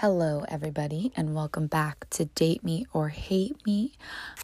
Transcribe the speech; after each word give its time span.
Hello, 0.00 0.44
everybody, 0.46 1.10
and 1.16 1.34
welcome 1.34 1.66
back 1.66 2.08
to 2.10 2.26
Date 2.26 2.62
Me 2.62 2.86
or 2.92 3.08
Hate 3.08 3.56
Me, 3.66 3.94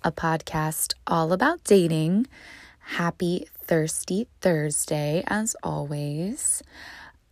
a 0.03 0.11
podcast 0.11 0.95
all 1.07 1.33
about 1.33 1.62
dating. 1.62 2.27
Happy 2.80 3.46
Thirsty 3.55 4.27
Thursday, 4.41 5.23
as 5.29 5.55
always. 5.62 6.61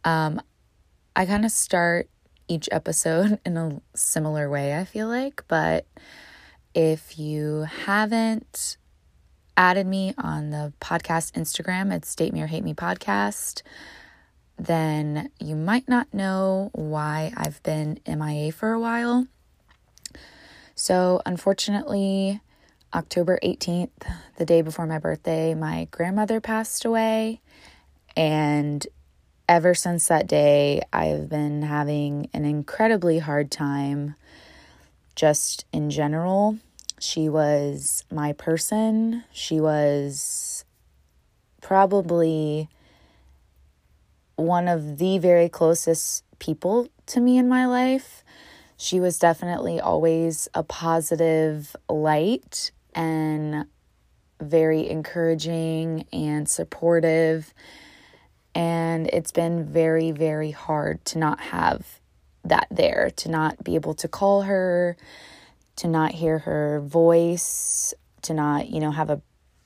Um, 0.04 0.40
I 1.16 1.26
kind 1.26 1.44
of 1.44 1.50
start 1.50 2.08
each 2.46 2.68
episode 2.70 3.40
in 3.44 3.56
a 3.56 3.82
similar 3.96 4.48
way, 4.48 4.78
I 4.78 4.84
feel 4.84 5.08
like, 5.08 5.42
but 5.48 5.84
if 6.76 7.18
you 7.18 7.66
haven't 7.86 8.76
added 9.56 9.88
me 9.88 10.14
on 10.16 10.50
the 10.50 10.72
podcast 10.80 11.32
Instagram, 11.32 11.92
it's 11.92 12.14
Date 12.14 12.32
Me 12.32 12.42
or 12.42 12.46
Hate 12.46 12.62
Me 12.62 12.72
Podcast 12.72 13.62
then 14.66 15.30
you 15.40 15.56
might 15.56 15.88
not 15.88 16.12
know 16.14 16.70
why 16.72 17.32
I've 17.36 17.62
been 17.62 17.98
MIA 18.06 18.52
for 18.52 18.72
a 18.72 18.80
while. 18.80 19.26
So, 20.74 21.20
unfortunately, 21.26 22.40
October 22.94 23.38
18th, 23.42 23.90
the 24.36 24.44
day 24.44 24.62
before 24.62 24.86
my 24.86 24.98
birthday, 24.98 25.54
my 25.54 25.88
grandmother 25.90 26.40
passed 26.40 26.84
away. 26.84 27.40
And 28.16 28.86
ever 29.48 29.74
since 29.74 30.08
that 30.08 30.26
day, 30.26 30.82
I've 30.92 31.28
been 31.28 31.62
having 31.62 32.28
an 32.32 32.44
incredibly 32.44 33.18
hard 33.18 33.50
time 33.50 34.14
just 35.16 35.64
in 35.72 35.90
general. 35.90 36.58
She 37.00 37.28
was 37.28 38.04
my 38.10 38.32
person. 38.32 39.24
She 39.32 39.60
was 39.60 40.64
probably 41.60 42.68
one 44.42 44.68
of 44.68 44.98
the 44.98 45.18
very 45.18 45.48
closest 45.48 46.24
people 46.38 46.88
to 47.06 47.20
me 47.20 47.38
in 47.38 47.48
my 47.48 47.66
life. 47.66 48.24
She 48.76 49.00
was 49.00 49.18
definitely 49.18 49.80
always 49.80 50.48
a 50.54 50.62
positive 50.62 51.76
light 51.88 52.72
and 52.94 53.66
very 54.40 54.90
encouraging 54.90 56.06
and 56.12 56.48
supportive. 56.48 57.54
And 58.54 59.06
it's 59.08 59.32
been 59.32 59.64
very, 59.64 60.10
very 60.10 60.50
hard 60.50 61.04
to 61.06 61.18
not 61.18 61.40
have 61.40 62.00
that 62.44 62.66
there, 62.70 63.10
to 63.16 63.30
not 63.30 63.62
be 63.62 63.76
able 63.76 63.94
to 63.94 64.08
call 64.08 64.42
her, 64.42 64.96
to 65.76 65.88
not 65.88 66.12
hear 66.12 66.40
her 66.40 66.80
voice, 66.80 67.94
to 68.22 68.34
not, 68.34 68.68
you 68.68 68.80
know, 68.80 68.90
have 68.90 69.10
a 69.10 69.22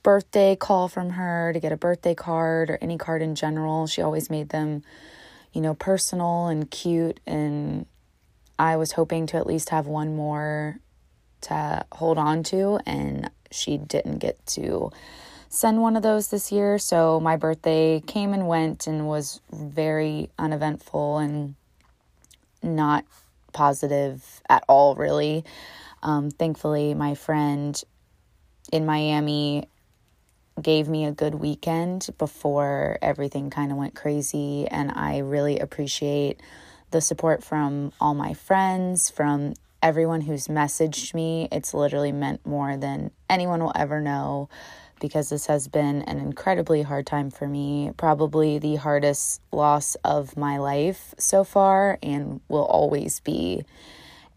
birthday 0.07 0.55
call 0.55 0.87
from 0.87 1.11
her, 1.11 1.53
to 1.53 1.59
get 1.59 1.73
a 1.73 1.77
birthday 1.77 2.15
card 2.15 2.71
or 2.71 2.79
any 2.81 2.97
card 2.97 3.23
in 3.23 3.35
general. 3.35 3.89
She 3.89 4.03
always 4.03 4.31
made 4.31 4.51
them, 4.51 4.85
you 5.53 5.61
know, 5.61 5.75
personal 5.75 6.47
and 6.47 6.71
cute. 6.71 7.19
And 7.27 7.87
I 8.57 8.77
was 8.77 8.93
hoping 8.93 9.27
to 9.27 9.37
at 9.37 9.49
least 9.49 9.71
have 9.71 9.89
one 9.89 10.15
more 10.15 10.79
to 11.41 11.85
hold 11.91 12.19
on 12.19 12.45
to, 12.45 12.79
and 12.87 13.29
she 13.51 13.79
didn't 13.79 14.19
get 14.19 14.47
to 14.47 14.93
send 15.49 15.83
one 15.83 15.97
of 15.97 16.05
those 16.05 16.29
this 16.29 16.53
year. 16.53 16.79
So 16.79 17.19
my 17.19 17.37
birthday 17.37 17.99
came 17.99 18.33
and 18.33 18.47
went 18.47 18.87
and 18.87 19.09
was 19.09 19.41
very 19.51 20.31
uneventful 20.39 21.19
and 21.19 21.57
not 22.63 23.05
positive 23.53 24.41
at 24.49 24.63
all, 24.69 24.95
really. 24.95 25.45
Um, 26.01 26.31
thankfully, 26.31 26.95
my 26.95 27.17
friend 27.17 27.83
in 28.73 28.87
Miami 28.87 29.69
gave 30.61 30.89
me 30.89 31.05
a 31.05 31.13
good 31.13 31.35
weekend 31.35 32.09
before 32.19 32.99
everything 33.03 33.51
kind 33.51 33.71
of 33.71 33.79
went 33.79 33.95
crazy. 33.95 34.67
And 34.69 34.91
I 34.91 35.19
really 35.19 35.59
appreciate 35.59 36.41
the 36.91 37.01
support 37.01 37.45
from 37.45 37.93
all 38.01 38.15
my 38.15 38.33
friends, 38.33 39.11
from 39.11 39.55
everyone 39.83 40.23
who's 40.23 40.49
messaged 40.49 41.15
me. 41.15 41.49
It's 41.53 41.75
literally 41.75 42.13
meant 42.13 42.47
more 42.47 42.77
than 42.77 43.11
anyone 43.29 43.63
will 43.63 43.73
ever 43.75 44.01
know 44.01 44.49
because 44.99 45.29
this 45.29 45.47
has 45.47 45.69
been 45.69 46.03
an 46.03 46.19
incredibly 46.19 46.83
hard 46.83 47.07
time 47.07 47.31
for 47.31 47.47
me. 47.47 47.93
Probably 47.97 48.59
the 48.59 48.77
hardest 48.77 49.43
loss 49.53 49.95
of 50.05 50.37
my 50.37 50.57
life 50.57 51.15
so 51.19 51.45
far, 51.45 51.99
and 52.03 52.41
will 52.49 52.65
always 52.65 53.21
be 53.21 53.63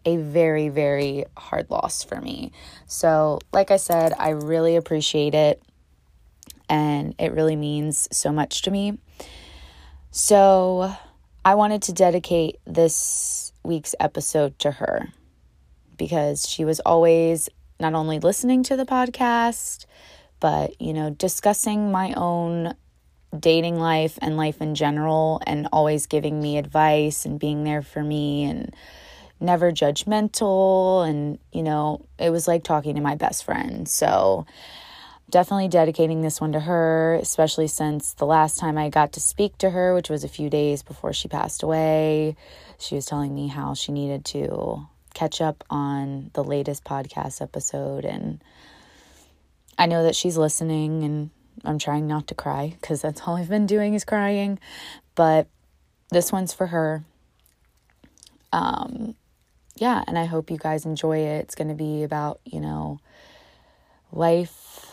a 0.04 0.16
very, 0.18 0.68
very 0.68 1.24
hard 1.36 1.70
loss 1.70 2.04
for 2.04 2.20
me. 2.20 2.52
So, 2.86 3.38
like 3.52 3.70
I 3.70 3.76
said, 3.76 4.12
I 4.18 4.30
really 4.30 4.76
appreciate 4.76 5.34
it 5.34 5.62
and 6.70 7.14
it 7.18 7.32
really 7.32 7.56
means 7.56 8.08
so 8.10 8.32
much 8.32 8.62
to 8.62 8.70
me. 8.70 8.96
So, 10.10 10.94
I 11.44 11.54
wanted 11.54 11.82
to 11.82 11.92
dedicate 11.92 12.58
this 12.66 13.52
week's 13.62 13.94
episode 14.00 14.58
to 14.60 14.70
her 14.72 15.08
because 15.96 16.48
she 16.48 16.64
was 16.64 16.80
always 16.80 17.48
not 17.78 17.94
only 17.94 18.18
listening 18.18 18.62
to 18.64 18.76
the 18.76 18.84
podcast, 18.86 19.86
but, 20.38 20.80
you 20.80 20.92
know, 20.92 21.10
discussing 21.10 21.90
my 21.90 22.12
own 22.14 22.74
dating 23.38 23.78
life 23.78 24.18
and 24.20 24.36
life 24.36 24.60
in 24.60 24.74
general, 24.74 25.40
and 25.46 25.68
always 25.72 26.06
giving 26.06 26.40
me 26.40 26.58
advice 26.58 27.24
and 27.24 27.38
being 27.38 27.64
there 27.64 27.82
for 27.82 28.02
me 28.02 28.44
and 28.44 28.74
never 29.38 29.70
judgmental. 29.72 31.08
And, 31.08 31.38
you 31.52 31.62
know, 31.62 32.04
it 32.18 32.30
was 32.30 32.48
like 32.48 32.64
talking 32.64 32.96
to 32.96 33.00
my 33.00 33.14
best 33.14 33.44
friend. 33.44 33.88
So, 33.88 34.46
definitely 35.30 35.68
dedicating 35.68 36.20
this 36.20 36.40
one 36.40 36.52
to 36.52 36.60
her, 36.60 37.14
especially 37.14 37.68
since 37.68 38.12
the 38.14 38.26
last 38.26 38.58
time 38.58 38.76
I 38.76 38.90
got 38.90 39.12
to 39.12 39.20
speak 39.20 39.56
to 39.58 39.70
her, 39.70 39.94
which 39.94 40.10
was 40.10 40.24
a 40.24 40.28
few 40.28 40.50
days 40.50 40.82
before 40.82 41.12
she 41.12 41.28
passed 41.28 41.62
away, 41.62 42.36
she 42.78 42.94
was 42.94 43.06
telling 43.06 43.34
me 43.34 43.48
how 43.48 43.74
she 43.74 43.92
needed 43.92 44.24
to 44.26 44.86
catch 45.14 45.40
up 45.40 45.64
on 45.70 46.30
the 46.34 46.44
latest 46.44 46.84
podcast 46.84 47.40
episode. 47.40 48.04
And 48.04 48.42
I 49.78 49.86
know 49.86 50.02
that 50.02 50.16
she's 50.16 50.36
listening, 50.36 51.04
and 51.04 51.30
I'm 51.64 51.78
trying 51.78 52.06
not 52.06 52.26
to 52.28 52.34
cry 52.34 52.76
because 52.80 53.00
that's 53.02 53.22
all 53.22 53.36
I've 53.36 53.48
been 53.48 53.66
doing 53.66 53.94
is 53.94 54.04
crying. 54.04 54.58
But 55.14 55.46
this 56.10 56.32
one's 56.32 56.52
for 56.52 56.66
her. 56.68 57.04
Um, 58.52 59.14
yeah, 59.76 60.04
and 60.06 60.18
I 60.18 60.24
hope 60.24 60.50
you 60.50 60.58
guys 60.58 60.84
enjoy 60.84 61.18
it. 61.18 61.44
It's 61.44 61.54
going 61.54 61.68
to 61.68 61.74
be 61.74 62.02
about, 62.02 62.40
you 62.44 62.60
know, 62.60 63.00
life 64.12 64.89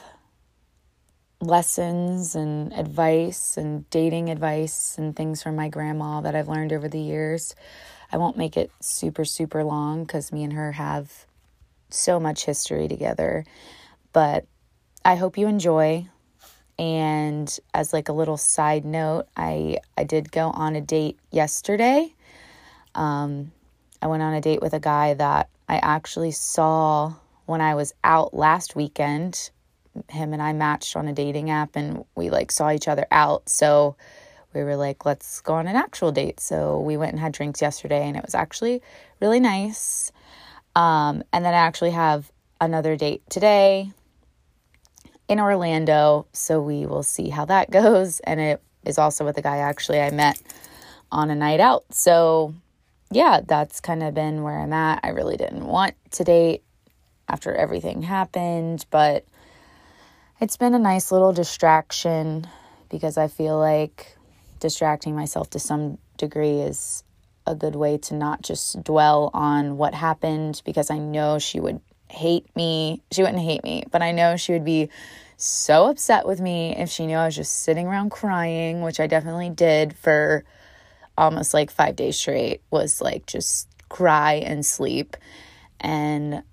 lessons 1.39 2.35
and 2.35 2.73
advice 2.73 3.57
and 3.57 3.89
dating 3.89 4.29
advice 4.29 4.97
and 4.97 5.15
things 5.15 5.43
from 5.43 5.55
my 5.55 5.69
grandma 5.69 6.21
that 6.21 6.35
I've 6.35 6.47
learned 6.47 6.73
over 6.73 6.87
the 6.87 6.99
years. 6.99 7.55
I 8.11 8.17
won't 8.17 8.37
make 8.37 8.57
it 8.57 8.71
super, 8.79 9.25
super 9.25 9.63
long 9.63 10.03
because 10.03 10.31
me 10.31 10.43
and 10.43 10.53
her 10.53 10.71
have 10.73 11.25
so 11.89 12.19
much 12.19 12.45
history 12.45 12.87
together. 12.87 13.45
But 14.13 14.45
I 15.05 15.15
hope 15.15 15.37
you 15.37 15.47
enjoy. 15.47 16.07
And 16.79 17.59
as 17.73 17.93
like 17.93 18.09
a 18.09 18.13
little 18.13 18.37
side 18.37 18.85
note, 18.85 19.27
I 19.35 19.77
I 19.97 20.03
did 20.03 20.31
go 20.31 20.49
on 20.51 20.75
a 20.75 20.81
date 20.81 21.17
yesterday. 21.31 22.13
Um, 22.93 23.51
I 24.01 24.07
went 24.07 24.23
on 24.23 24.33
a 24.33 24.41
date 24.41 24.61
with 24.61 24.73
a 24.73 24.79
guy 24.79 25.13
that 25.15 25.49
I 25.67 25.77
actually 25.77 26.31
saw 26.31 27.15
when 27.45 27.61
I 27.61 27.75
was 27.75 27.93
out 28.03 28.33
last 28.33 28.75
weekend 28.75 29.49
him 30.09 30.33
and 30.33 30.41
I 30.41 30.53
matched 30.53 30.95
on 30.95 31.07
a 31.07 31.13
dating 31.13 31.49
app 31.49 31.75
and 31.75 32.05
we 32.15 32.29
like 32.29 32.51
saw 32.51 32.71
each 32.71 32.87
other 32.87 33.05
out. 33.11 33.49
So 33.49 33.95
we 34.53 34.63
were 34.63 34.75
like, 34.75 35.05
let's 35.05 35.41
go 35.41 35.53
on 35.53 35.67
an 35.67 35.75
actual 35.75 36.11
date. 36.11 36.39
So 36.39 36.79
we 36.79 36.97
went 36.97 37.11
and 37.11 37.19
had 37.19 37.33
drinks 37.33 37.61
yesterday 37.61 38.07
and 38.07 38.17
it 38.17 38.23
was 38.23 38.35
actually 38.35 38.81
really 39.21 39.39
nice. 39.39 40.11
Um, 40.75 41.23
and 41.33 41.43
then 41.43 41.53
I 41.53 41.57
actually 41.57 41.91
have 41.91 42.31
another 42.59 42.95
date 42.95 43.21
today 43.29 43.91
in 45.27 45.39
Orlando. 45.39 46.27
So 46.33 46.61
we 46.61 46.85
will 46.85 47.03
see 47.03 47.29
how 47.29 47.45
that 47.45 47.69
goes. 47.71 48.19
And 48.21 48.39
it 48.39 48.61
is 48.85 48.97
also 48.97 49.25
with 49.25 49.37
a 49.37 49.41
guy 49.41 49.57
actually 49.57 50.01
I 50.01 50.11
met 50.11 50.41
on 51.11 51.29
a 51.29 51.35
night 51.35 51.59
out. 51.59 51.85
So 51.91 52.53
yeah, 53.11 53.41
that's 53.45 53.79
kind 53.79 54.03
of 54.03 54.13
been 54.13 54.43
where 54.43 54.59
I'm 54.59 54.73
at. 54.73 54.99
I 55.03 55.09
really 55.09 55.37
didn't 55.37 55.65
want 55.65 55.95
to 56.11 56.23
date 56.23 56.63
after 57.29 57.53
everything 57.53 58.01
happened, 58.01 58.85
but 58.89 59.25
it's 60.39 60.57
been 60.57 60.73
a 60.73 60.79
nice 60.79 61.11
little 61.11 61.33
distraction 61.33 62.47
because 62.89 63.17
I 63.17 63.27
feel 63.27 63.57
like 63.57 64.17
distracting 64.59 65.15
myself 65.15 65.49
to 65.51 65.59
some 65.59 65.97
degree 66.17 66.59
is 66.59 67.03
a 67.45 67.55
good 67.55 67.75
way 67.75 67.97
to 67.97 68.13
not 68.13 68.41
just 68.41 68.83
dwell 68.83 69.31
on 69.33 69.77
what 69.77 69.93
happened 69.93 70.61
because 70.65 70.91
I 70.91 70.97
know 70.97 71.39
she 71.39 71.59
would 71.59 71.79
hate 72.09 72.45
me. 72.55 73.01
She 73.11 73.21
wouldn't 73.21 73.41
hate 73.41 73.63
me, 73.63 73.83
but 73.91 74.01
I 74.01 74.11
know 74.11 74.37
she 74.37 74.53
would 74.53 74.65
be 74.65 74.89
so 75.37 75.87
upset 75.87 76.27
with 76.27 76.41
me 76.41 76.75
if 76.75 76.89
she 76.89 77.05
knew 77.05 77.17
I 77.17 77.25
was 77.25 77.35
just 77.35 77.63
sitting 77.63 77.87
around 77.87 78.11
crying, 78.11 78.81
which 78.81 78.99
I 78.99 79.07
definitely 79.07 79.49
did 79.49 79.95
for 79.95 80.43
almost 81.17 81.53
like 81.53 81.71
5 81.71 81.95
days 81.95 82.17
straight 82.17 82.61
was 82.69 83.01
like 83.01 83.25
just 83.25 83.67
cry 83.89 84.33
and 84.33 84.65
sleep. 84.65 85.17
And 85.79 86.43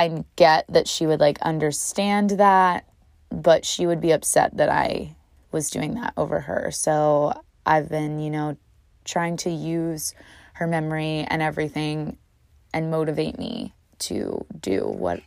I 0.00 0.24
get 0.36 0.64
that 0.70 0.88
she 0.88 1.06
would 1.06 1.20
like 1.20 1.38
understand 1.42 2.30
that, 2.30 2.86
but 3.28 3.66
she 3.66 3.86
would 3.86 4.00
be 4.00 4.12
upset 4.12 4.56
that 4.56 4.70
I 4.70 5.14
was 5.52 5.68
doing 5.68 5.96
that 5.96 6.14
over 6.16 6.40
her. 6.40 6.70
So 6.70 7.38
I've 7.66 7.90
been, 7.90 8.18
you 8.18 8.30
know, 8.30 8.56
trying 9.04 9.36
to 9.38 9.50
use 9.50 10.14
her 10.54 10.66
memory 10.66 11.26
and 11.28 11.42
everything 11.42 12.16
and 12.72 12.90
motivate 12.90 13.38
me 13.38 13.74
to 13.98 14.46
do 14.58 14.86
what 14.86 15.20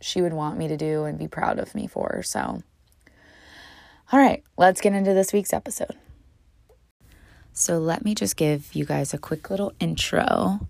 she 0.00 0.20
would 0.20 0.32
want 0.32 0.58
me 0.58 0.66
to 0.66 0.76
do 0.76 1.04
and 1.04 1.16
be 1.16 1.28
proud 1.28 1.60
of 1.60 1.72
me 1.76 1.86
for. 1.86 2.20
So, 2.24 2.64
all 4.10 4.18
right, 4.18 4.42
let's 4.56 4.80
get 4.80 4.94
into 4.94 5.14
this 5.14 5.32
week's 5.32 5.52
episode. 5.52 5.96
So, 7.52 7.78
let 7.78 8.04
me 8.04 8.16
just 8.16 8.36
give 8.36 8.74
you 8.74 8.84
guys 8.84 9.14
a 9.14 9.18
quick 9.18 9.48
little 9.48 9.72
intro 9.78 10.66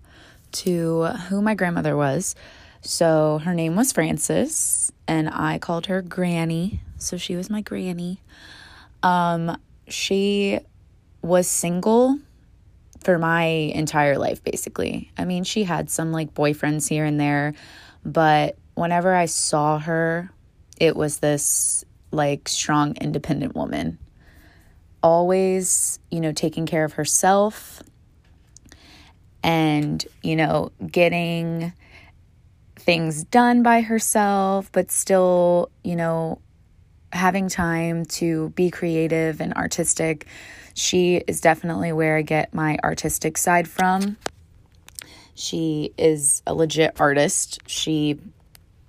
to 0.51 1.05
who 1.29 1.41
my 1.41 1.55
grandmother 1.55 1.97
was. 1.97 2.35
So, 2.81 3.39
her 3.39 3.53
name 3.53 3.75
was 3.75 3.91
Frances, 3.91 4.91
and 5.07 5.29
I 5.29 5.59
called 5.59 5.87
her 5.87 6.01
Granny. 6.01 6.81
So, 6.97 7.17
she 7.17 7.35
was 7.35 7.49
my 7.49 7.61
granny. 7.61 8.21
Um, 9.03 9.59
she 9.87 10.59
was 11.21 11.47
single 11.47 12.17
for 13.01 13.17
my 13.17 13.43
entire 13.43 14.17
life, 14.17 14.43
basically. 14.43 15.11
I 15.17 15.25
mean, 15.25 15.43
she 15.43 15.63
had 15.63 15.89
some 15.89 16.11
like 16.11 16.33
boyfriends 16.33 16.87
here 16.87 17.05
and 17.05 17.19
there, 17.19 17.53
but 18.05 18.57
whenever 18.75 19.13
I 19.13 19.25
saw 19.25 19.79
her, 19.79 20.31
it 20.79 20.95
was 20.95 21.19
this 21.19 21.83
like 22.11 22.47
strong, 22.47 22.95
independent 22.97 23.55
woman. 23.55 23.97
Always, 25.03 25.99
you 26.11 26.19
know, 26.19 26.31
taking 26.31 26.65
care 26.65 26.83
of 26.83 26.93
herself 26.93 27.81
and, 29.43 30.05
you 30.21 30.35
know, 30.35 30.71
getting 30.85 31.73
things 32.89 33.23
done 33.25 33.61
by 33.61 33.81
herself, 33.81 34.71
but 34.71 34.89
still, 34.89 35.69
you 35.83 35.95
know, 35.95 36.41
having 37.13 37.47
time 37.47 38.03
to 38.03 38.49
be 38.55 38.71
creative 38.71 39.39
and 39.39 39.53
artistic. 39.53 40.25
She 40.73 41.17
is 41.27 41.39
definitely 41.39 41.91
where 41.91 42.17
I 42.17 42.23
get 42.23 42.51
my 42.51 42.79
artistic 42.83 43.37
side 43.37 43.67
from. 43.67 44.17
She 45.35 45.93
is 45.99 46.41
a 46.47 46.55
legit 46.55 46.99
artist. 46.99 47.59
She 47.67 48.19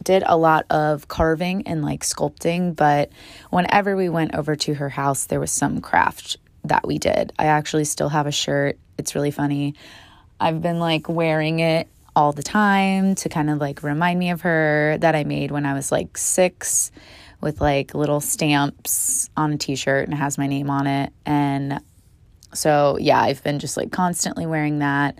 did 0.02 0.22
a 0.24 0.34
lot 0.34 0.64
of 0.70 1.08
carving 1.08 1.66
and 1.66 1.84
like 1.84 2.00
sculpting, 2.00 2.74
but 2.74 3.10
whenever 3.50 3.96
we 3.96 4.08
went 4.08 4.34
over 4.34 4.56
to 4.56 4.72
her 4.72 4.88
house, 4.88 5.26
there 5.26 5.40
was 5.40 5.52
some 5.52 5.82
craft 5.82 6.38
that 6.64 6.86
we 6.86 6.96
did. 6.96 7.34
I 7.38 7.48
actually 7.48 7.84
still 7.84 8.08
have 8.08 8.26
a 8.26 8.32
shirt. 8.32 8.78
It's 8.96 9.14
really 9.14 9.30
funny. 9.30 9.74
I've 10.40 10.62
been 10.62 10.78
like 10.78 11.06
wearing 11.06 11.60
it 11.60 11.86
all 12.16 12.32
the 12.32 12.42
time 12.42 13.14
to 13.16 13.28
kind 13.28 13.50
of 13.50 13.58
like 13.58 13.82
remind 13.82 14.18
me 14.18 14.30
of 14.30 14.42
her 14.42 14.96
that 15.00 15.14
I 15.14 15.24
made 15.24 15.50
when 15.50 15.66
I 15.66 15.74
was 15.74 15.92
like 15.92 16.18
six 16.18 16.90
with 17.40 17.60
like 17.60 17.94
little 17.94 18.20
stamps 18.20 19.30
on 19.36 19.52
a 19.52 19.56
t 19.56 19.74
shirt 19.74 20.08
and 20.08 20.16
has 20.16 20.36
my 20.36 20.46
name 20.46 20.70
on 20.70 20.86
it. 20.86 21.12
And 21.24 21.80
so, 22.52 22.98
yeah, 23.00 23.20
I've 23.20 23.42
been 23.42 23.58
just 23.58 23.76
like 23.76 23.92
constantly 23.92 24.46
wearing 24.46 24.80
that. 24.80 25.18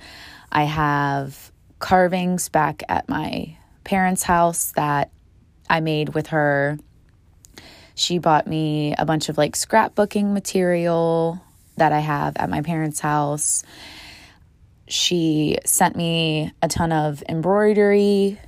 I 0.53 0.65
have 0.65 1.53
carvings 1.79 2.49
back 2.49 2.83
at 2.89 3.09
my 3.09 3.57
parents' 3.85 4.23
house 4.23 4.73
that 4.73 5.11
I 5.69 5.81
made 5.81 6.11
with 6.11 6.29
her. 6.29 6.79
She 7.95 8.19
bought 8.19 8.47
me 8.47 8.95
a 8.99 9.05
bunch 9.05 9.29
of 9.29 9.39
like 9.39 9.55
scrapbooking 9.55 10.33
material 10.33 11.41
that 11.77 11.93
I 11.93 12.01
have 12.01 12.37
at 12.37 12.51
my 12.51 12.63
parents' 12.63 13.01
house. 13.01 13.63
She 14.91 15.59
sent 15.65 15.97
me 15.97 16.53
a 16.63 16.69
ton 16.69 16.93
of 16.93 17.23
embroidery 17.29 18.39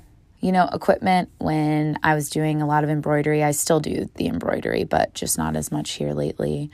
you 0.43 0.51
know, 0.51 0.69
equipment 0.73 1.31
when 1.39 1.97
I 2.03 2.15
was 2.17 2.29
doing 2.29 2.61
a 2.61 2.67
lot 2.67 2.83
of 2.83 2.91
embroidery. 2.91 3.45
I 3.45 3.53
still 3.53 3.79
do 3.79 4.11
the 4.17 4.27
embroidery, 4.27 4.83
but 4.83 5.15
just 5.15 5.39
not 5.39 5.55
as 5.55 5.71
much 5.71 5.93
here 5.93 6.13
lately. 6.13 6.69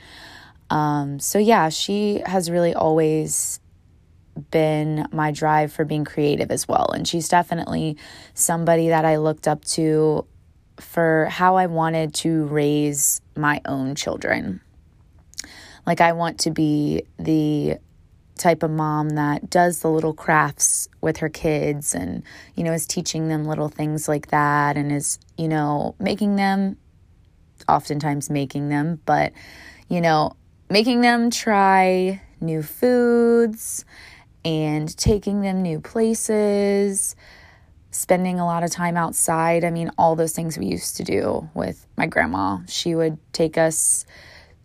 Um, 0.71 1.19
so, 1.19 1.37
yeah, 1.37 1.69
she 1.69 2.21
has 2.25 2.49
really 2.49 2.73
always 2.73 3.59
been 4.49 5.07
my 5.11 5.31
drive 5.31 5.71
for 5.71 5.85
being 5.85 6.03
creative 6.03 6.49
as 6.49 6.67
well. 6.67 6.89
And 6.91 7.07
she's 7.07 7.29
definitely 7.29 7.95
somebody 8.33 8.89
that 8.89 9.05
I 9.05 9.17
looked 9.17 9.47
up 9.47 9.63
to 9.65 10.25
for 10.79 11.27
how 11.29 11.55
I 11.55 11.67
wanted 11.67 12.15
to 12.15 12.45
raise 12.45 13.21
my 13.35 13.61
own 13.65 13.93
children. 13.93 14.61
Like, 15.85 16.01
I 16.01 16.13
want 16.13 16.39
to 16.41 16.51
be 16.51 17.03
the 17.19 17.77
type 18.39 18.63
of 18.63 18.71
mom 18.71 19.09
that 19.11 19.49
does 19.49 19.81
the 19.81 19.89
little 19.89 20.13
crafts 20.13 20.87
with 21.01 21.17
her 21.17 21.29
kids 21.29 21.93
and, 21.93 22.23
you 22.55 22.63
know, 22.63 22.73
is 22.73 22.87
teaching 22.87 23.27
them 23.27 23.45
little 23.45 23.69
things 23.69 24.07
like 24.07 24.27
that 24.27 24.77
and 24.77 24.91
is, 24.91 25.19
you 25.37 25.47
know, 25.47 25.93
making 25.99 26.37
them, 26.37 26.77
oftentimes 27.67 28.29
making 28.29 28.69
them, 28.69 28.99
but, 29.05 29.33
you 29.89 30.01
know, 30.01 30.31
making 30.69 31.01
them 31.01 31.29
try 31.29 32.21
new 32.41 32.63
foods 32.63 33.85
and 34.45 34.95
taking 34.97 35.41
them 35.41 35.61
new 35.61 35.79
places, 35.81 37.15
spending 37.91 38.39
a 38.39 38.45
lot 38.45 38.63
of 38.63 38.71
time 38.71 38.95
outside. 38.95 39.63
I 39.65 39.69
mean, 39.69 39.91
all 39.97 40.15
those 40.15 40.31
things 40.31 40.57
we 40.57 40.65
used 40.65 40.95
to 40.97 41.03
do 41.03 41.49
with 41.53 41.85
my 41.97 42.07
grandma. 42.07 42.59
She 42.67 42.95
would 42.95 43.17
take 43.33 43.57
us 43.57 44.05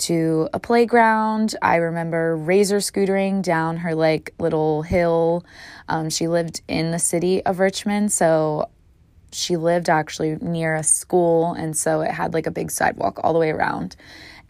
to 0.05 0.49
a 0.53 0.61
playground. 0.61 1.55
I 1.63 1.77
remember 1.77 2.37
razor 2.37 2.79
scootering 2.79 3.43
down 3.43 3.79
her 3.79 3.95
like 3.95 4.35
little 4.39 4.83
hill. 4.83 5.45
Um, 5.89 6.11
she 6.11 6.29
lived 6.29 6.61
in 6.69 6.91
the 6.91 6.99
city 6.99 7.45
of 7.45 7.59
Richmond, 7.59 8.13
so 8.13 8.69
she 9.33 9.57
lived 9.57 9.89
actually 9.89 10.37
near 10.41 10.75
a 10.75 10.83
school, 10.83 11.55
and 11.55 11.77
so 11.77 12.03
it 12.03 12.11
had 12.11 12.35
like 12.35 12.47
a 12.47 12.51
big 12.51 12.71
sidewalk 12.71 13.21
all 13.25 13.33
the 13.33 13.39
way 13.39 13.51
around. 13.51 13.97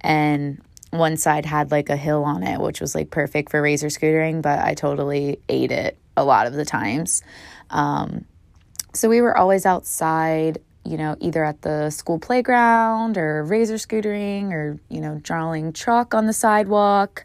And 0.01 0.61
one 0.91 1.17
side 1.17 1.47
had 1.47 1.71
like 1.71 1.89
a 1.89 1.97
hill 1.97 2.25
on 2.25 2.43
it, 2.43 2.61
which 2.61 2.81
was 2.81 2.95
like 2.95 3.11
perfect 3.11 3.51
for 3.51 3.63
razor 3.63 3.89
scootering, 3.89 4.43
but 4.43 4.59
I 4.59 4.75
totally 4.75 5.41
ate 5.49 5.73
it 5.73 5.97
a 6.17 6.25
lot 6.25 6.47
of 6.47 6.53
the 6.53 6.65
times. 6.65 7.23
Um, 7.71 8.25
so 8.93 9.09
we 9.09 9.21
were 9.21 9.37
always 9.37 9.67
outside 9.67 10.59
you 10.85 10.97
know, 10.97 11.17
either 11.21 11.45
at 11.45 11.63
the 11.63 11.91
school 11.91 12.19
playground 12.19 13.17
or 13.17 13.43
razor 13.45 13.75
scootering 13.75 14.53
or, 14.53 14.79
you 14.89 15.01
know, 15.01 15.19
drawing 15.23 15.73
chalk 15.73 16.15
on 16.15 16.27
the 16.27 16.33
sidewalk. 16.33 17.25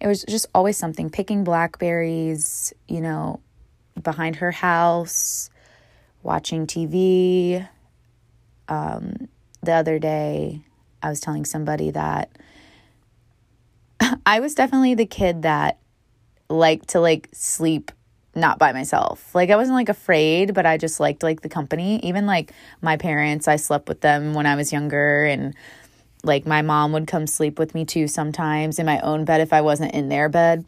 It 0.00 0.06
was 0.06 0.22
just 0.24 0.46
always 0.54 0.76
something 0.76 1.10
picking 1.10 1.42
blackberries, 1.42 2.72
you 2.86 3.00
know, 3.00 3.40
behind 4.00 4.36
her 4.36 4.52
house, 4.52 5.50
watching 6.22 6.66
TV. 6.66 7.68
Um, 8.68 9.28
the 9.62 9.72
other 9.72 9.98
day, 9.98 10.62
I 11.02 11.08
was 11.08 11.20
telling 11.20 11.44
somebody 11.44 11.90
that 11.90 12.30
I 14.26 14.40
was 14.40 14.54
definitely 14.54 14.94
the 14.94 15.06
kid 15.06 15.42
that 15.42 15.78
liked 16.48 16.90
to 16.90 17.00
like 17.00 17.28
sleep 17.32 17.90
not 18.40 18.58
by 18.58 18.72
myself. 18.72 19.34
Like 19.34 19.50
I 19.50 19.56
wasn't 19.56 19.76
like 19.76 19.88
afraid, 19.88 20.54
but 20.54 20.66
I 20.66 20.76
just 20.76 21.00
liked 21.00 21.22
like 21.22 21.42
the 21.42 21.48
company. 21.48 22.00
Even 22.04 22.26
like 22.26 22.52
my 22.80 22.96
parents, 22.96 23.48
I 23.48 23.56
slept 23.56 23.88
with 23.88 24.00
them 24.00 24.34
when 24.34 24.46
I 24.46 24.56
was 24.56 24.72
younger 24.72 25.24
and 25.24 25.54
like 26.24 26.46
my 26.46 26.62
mom 26.62 26.92
would 26.92 27.06
come 27.06 27.26
sleep 27.26 27.58
with 27.58 27.74
me 27.74 27.84
too 27.84 28.08
sometimes 28.08 28.78
in 28.78 28.86
my 28.86 29.00
own 29.00 29.24
bed 29.24 29.40
if 29.40 29.52
I 29.52 29.60
wasn't 29.60 29.94
in 29.94 30.08
their 30.08 30.28
bed. 30.28 30.64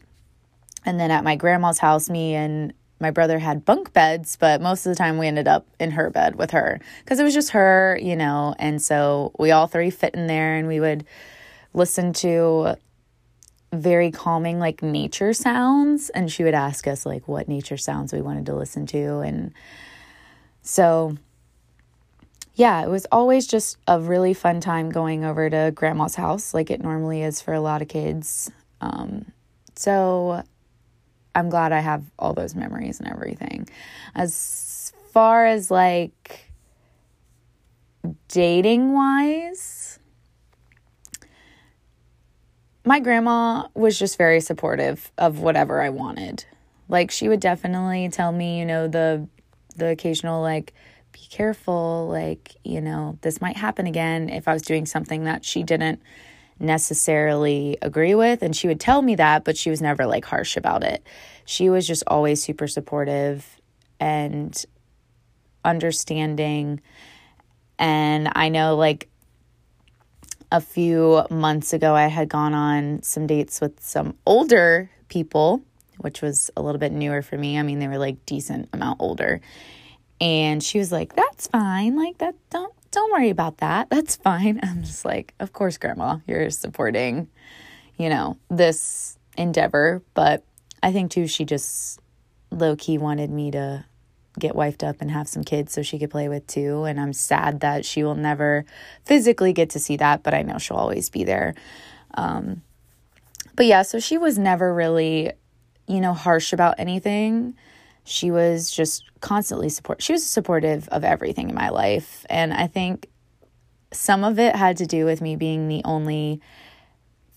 And 0.85 0.99
then 0.99 1.11
at 1.11 1.23
my 1.23 1.35
grandma's 1.35 1.79
house, 1.79 2.09
me 2.09 2.35
and 2.35 2.73
my 2.99 3.11
brother 3.11 3.39
had 3.39 3.65
bunk 3.65 3.93
beds, 3.93 4.37
but 4.39 4.61
most 4.61 4.85
of 4.85 4.91
the 4.91 4.95
time 4.95 5.17
we 5.17 5.27
ended 5.27 5.47
up 5.47 5.65
in 5.79 5.91
her 5.91 6.09
bed 6.09 6.35
with 6.35 6.51
her 6.51 6.79
because 7.03 7.19
it 7.19 7.23
was 7.23 7.33
just 7.33 7.49
her, 7.51 7.99
you 8.01 8.15
know. 8.15 8.55
And 8.59 8.81
so 8.81 9.31
we 9.37 9.51
all 9.51 9.67
three 9.67 9.89
fit 9.89 10.13
in 10.13 10.27
there 10.27 10.55
and 10.55 10.67
we 10.67 10.79
would 10.79 11.05
listen 11.73 12.13
to 12.13 12.75
very 13.71 14.11
calming 14.11 14.59
like 14.59 14.83
nature 14.83 15.33
sounds. 15.33 16.09
And 16.09 16.31
she 16.31 16.43
would 16.43 16.53
ask 16.53 16.87
us 16.87 17.05
like 17.05 17.27
what 17.27 17.47
nature 17.47 17.77
sounds 17.77 18.13
we 18.13 18.21
wanted 18.21 18.45
to 18.47 18.55
listen 18.55 18.85
to. 18.87 19.19
And 19.19 19.53
so 20.61 21.17
yeah 22.55 22.83
it 22.83 22.89
was 22.89 23.07
always 23.11 23.47
just 23.47 23.77
a 23.87 23.99
really 23.99 24.33
fun 24.33 24.59
time 24.61 24.89
going 24.89 25.23
over 25.23 25.49
to 25.49 25.71
grandma's 25.73 26.15
house 26.15 26.53
like 26.53 26.69
it 26.69 26.81
normally 26.81 27.23
is 27.23 27.41
for 27.41 27.53
a 27.53 27.61
lot 27.61 27.81
of 27.81 27.87
kids. 27.87 28.51
Um, 28.81 29.31
so 29.75 30.43
i'm 31.33 31.49
glad 31.49 31.71
i 31.71 31.79
have 31.79 32.03
all 32.19 32.33
those 32.33 32.55
memories 32.55 32.99
and 32.99 33.09
everything. 33.09 33.67
As 34.15 34.91
far 35.11 35.45
as 35.45 35.71
like 35.71 36.51
dating 38.27 38.93
wise 38.93 39.80
my 42.83 42.99
grandma 42.99 43.67
was 43.73 43.97
just 43.97 44.17
very 44.17 44.41
supportive 44.41 45.11
of 45.17 45.39
whatever 45.39 45.81
I 45.81 45.89
wanted. 45.89 46.45
Like 46.89 47.11
she 47.11 47.29
would 47.29 47.39
definitely 47.39 48.09
tell 48.09 48.31
me, 48.31 48.59
you 48.59 48.65
know, 48.65 48.87
the 48.87 49.27
the 49.75 49.87
occasional 49.87 50.41
like 50.41 50.73
be 51.11 51.19
careful, 51.29 52.07
like, 52.09 52.55
you 52.63 52.81
know, 52.81 53.17
this 53.21 53.41
might 53.41 53.57
happen 53.57 53.85
again 53.85 54.29
if 54.29 54.47
I 54.47 54.53
was 54.53 54.61
doing 54.61 54.85
something 54.85 55.25
that 55.25 55.43
she 55.43 55.63
didn't 55.63 56.01
necessarily 56.59 57.77
agree 57.81 58.15
with 58.15 58.41
and 58.41 58.55
she 58.55 58.67
would 58.67 58.79
tell 58.79 59.01
me 59.01 59.15
that, 59.15 59.43
but 59.43 59.57
she 59.57 59.69
was 59.69 59.81
never 59.81 60.05
like 60.05 60.25
harsh 60.25 60.55
about 60.55 60.83
it. 60.83 61.05
She 61.45 61.69
was 61.69 61.87
just 61.87 62.03
always 62.07 62.41
super 62.41 62.67
supportive 62.67 63.59
and 63.99 64.63
understanding 65.65 66.81
and 67.77 68.31
I 68.33 68.49
know 68.49 68.75
like 68.75 69.09
a 70.51 70.61
few 70.61 71.23
months 71.29 71.73
ago, 71.73 71.95
I 71.95 72.07
had 72.07 72.29
gone 72.29 72.53
on 72.53 73.01
some 73.03 73.25
dates 73.25 73.61
with 73.61 73.79
some 73.79 74.15
older 74.25 74.89
people, 75.07 75.61
which 75.99 76.21
was 76.21 76.51
a 76.57 76.61
little 76.61 76.79
bit 76.79 76.91
newer 76.91 77.21
for 77.21 77.37
me. 77.37 77.57
I 77.57 77.63
mean, 77.63 77.79
they 77.79 77.87
were 77.87 77.97
like 77.97 78.25
decent 78.25 78.69
amount 78.73 78.97
older. 78.99 79.41
And 80.19 80.61
she 80.61 80.77
was 80.77 80.91
like, 80.91 81.15
"That's 81.15 81.47
fine. 81.47 81.95
Like 81.95 82.17
that 82.19 82.35
don't 82.49 82.73
don't 82.91 83.11
worry 83.11 83.29
about 83.29 83.57
that. 83.57 83.89
That's 83.89 84.15
fine." 84.17 84.59
I'm 84.63 84.83
just 84.83 85.05
like, 85.05 85.33
"Of 85.39 85.53
course, 85.53 85.77
grandma, 85.77 86.17
you're 86.27 86.49
supporting, 86.49 87.27
you 87.97 88.09
know, 88.09 88.37
this 88.49 89.17
endeavor, 89.37 90.03
but 90.13 90.43
I 90.83 90.91
think 90.91 91.11
too 91.11 91.27
she 91.27 91.45
just 91.45 91.99
low 92.51 92.75
key 92.75 92.97
wanted 92.97 93.31
me 93.31 93.51
to 93.51 93.85
get 94.41 94.55
wifed 94.55 94.83
up 94.85 94.97
and 94.99 95.09
have 95.09 95.29
some 95.29 95.43
kids 95.43 95.71
so 95.71 95.81
she 95.81 95.97
could 95.97 96.11
play 96.11 96.27
with 96.27 96.45
too. 96.47 96.83
And 96.83 96.99
I'm 96.99 97.13
sad 97.13 97.61
that 97.61 97.85
she 97.85 98.03
will 98.03 98.15
never 98.15 98.65
physically 99.05 99.53
get 99.53 99.69
to 99.71 99.79
see 99.79 99.95
that, 99.97 100.23
but 100.23 100.33
I 100.33 100.41
know 100.41 100.57
she'll 100.57 100.77
always 100.77 101.09
be 101.09 101.23
there. 101.23 101.55
Um, 102.15 102.61
but 103.55 103.65
yeah, 103.65 103.83
so 103.83 103.99
she 103.99 104.17
was 104.17 104.37
never 104.37 104.73
really, 104.73 105.31
you 105.87 106.01
know, 106.01 106.13
harsh 106.13 106.51
about 106.51 106.75
anything. 106.77 107.55
She 108.03 108.31
was 108.31 108.71
just 108.71 109.03
constantly 109.21 109.69
support. 109.69 110.01
She 110.01 110.13
was 110.13 110.25
supportive 110.25 110.89
of 110.89 111.03
everything 111.03 111.49
in 111.49 111.55
my 111.55 111.69
life, 111.69 112.25
and 112.29 112.53
I 112.53 112.67
think 112.67 113.07
some 113.93 114.23
of 114.23 114.39
it 114.39 114.55
had 114.55 114.77
to 114.77 114.85
do 114.85 115.05
with 115.05 115.21
me 115.21 115.35
being 115.35 115.67
the 115.67 115.81
only 115.85 116.41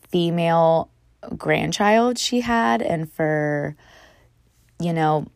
female 0.08 0.90
grandchild 1.36 2.18
she 2.18 2.40
had, 2.40 2.80
and 2.80 3.12
for 3.12 3.76
you 4.80 4.92
know 4.92 5.26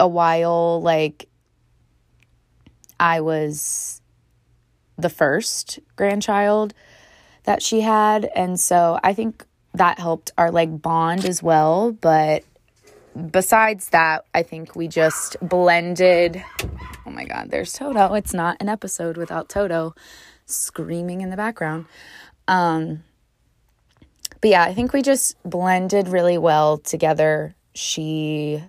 a 0.00 0.08
while 0.08 0.80
like 0.82 1.28
I 2.98 3.20
was 3.20 4.00
the 4.96 5.10
first 5.10 5.78
grandchild 5.96 6.74
that 7.44 7.62
she 7.62 7.80
had 7.82 8.24
and 8.34 8.58
so 8.58 8.98
I 9.02 9.12
think 9.14 9.44
that 9.74 9.98
helped 9.98 10.32
our 10.38 10.50
like 10.50 10.80
bond 10.80 11.24
as 11.24 11.42
well 11.42 11.92
but 11.92 12.44
besides 13.30 13.90
that 13.90 14.24
I 14.34 14.42
think 14.42 14.74
we 14.74 14.88
just 14.88 15.36
blended 15.40 16.42
oh 17.06 17.10
my 17.10 17.24
god 17.24 17.50
there's 17.50 17.72
Toto. 17.72 18.14
It's 18.14 18.34
not 18.34 18.56
an 18.60 18.68
episode 18.68 19.16
without 19.16 19.48
Toto 19.48 19.94
screaming 20.46 21.20
in 21.20 21.30
the 21.30 21.36
background. 21.36 21.86
Um 22.48 23.02
but 24.40 24.50
yeah 24.50 24.62
I 24.64 24.74
think 24.74 24.92
we 24.92 25.02
just 25.02 25.36
blended 25.44 26.08
really 26.08 26.38
well 26.38 26.78
together. 26.78 27.54
She 27.74 28.62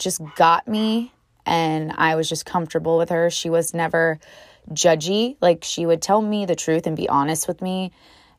just 0.00 0.20
got 0.34 0.66
me 0.66 1.12
and 1.46 1.92
I 1.96 2.16
was 2.16 2.28
just 2.28 2.44
comfortable 2.44 2.98
with 2.98 3.10
her. 3.10 3.30
She 3.30 3.50
was 3.50 3.72
never 3.72 4.18
judgy. 4.72 5.36
Like 5.40 5.62
she 5.62 5.86
would 5.86 6.02
tell 6.02 6.20
me 6.20 6.46
the 6.46 6.56
truth 6.56 6.86
and 6.86 6.96
be 6.96 7.08
honest 7.08 7.46
with 7.46 7.62
me, 7.62 7.92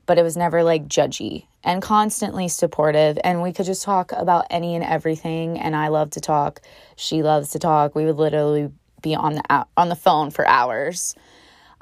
but 0.06 0.18
it 0.18 0.24
was 0.24 0.36
never 0.36 0.64
like 0.64 0.88
judgy 0.88 1.46
and 1.64 1.82
constantly 1.82 2.48
supportive 2.48 3.18
and 3.24 3.42
we 3.42 3.54
could 3.54 3.66
just 3.66 3.84
talk 3.84 4.12
about 4.12 4.48
any 4.50 4.76
and 4.76 4.84
everything 4.84 5.60
and 5.60 5.76
I 5.76 5.88
love 5.88 6.12
to 6.12 6.20
talk. 6.20 6.62
She 6.96 7.24
loves 7.24 7.52
to 7.52 7.60
talk. 7.60 7.96
We 7.96 8.06
would 8.06 8.18
literally 8.18 8.72
be 9.02 9.16
on 9.16 9.36
the 9.36 9.66
on 9.78 9.90
the 9.90 9.96
phone 9.96 10.32
for 10.32 10.48
hours. 10.48 11.16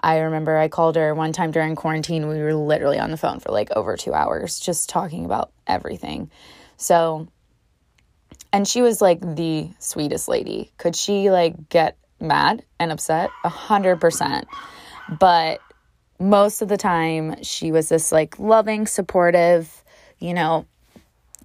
I 0.01 0.19
remember 0.19 0.57
I 0.57 0.69
called 0.69 0.95
her 0.95 1.13
one 1.13 1.33
time 1.33 1.51
during 1.51 1.75
quarantine. 1.75 2.27
We 2.27 2.41
were 2.41 2.53
literally 2.53 2.99
on 2.99 3.11
the 3.11 3.17
phone 3.17 3.39
for 3.39 3.51
like 3.51 3.69
over 3.71 3.97
2 3.97 4.13
hours 4.13 4.59
just 4.59 4.89
talking 4.89 5.25
about 5.25 5.51
everything. 5.67 6.31
So, 6.77 7.27
and 8.51 8.67
she 8.67 8.81
was 8.81 9.01
like 9.01 9.21
the 9.21 9.69
sweetest 9.79 10.27
lady. 10.27 10.71
Could 10.77 10.95
she 10.95 11.29
like 11.29 11.69
get 11.69 11.97
mad 12.19 12.63
and 12.79 12.91
upset? 12.91 13.29
A 13.43 13.49
hundred 13.49 13.99
percent. 14.01 14.47
But 15.19 15.59
most 16.19 16.61
of 16.61 16.67
the 16.67 16.77
time, 16.77 17.43
she 17.43 17.71
was 17.71 17.89
this 17.89 18.11
like 18.11 18.39
loving, 18.39 18.87
supportive, 18.87 19.83
you 20.19 20.33
know, 20.33 20.65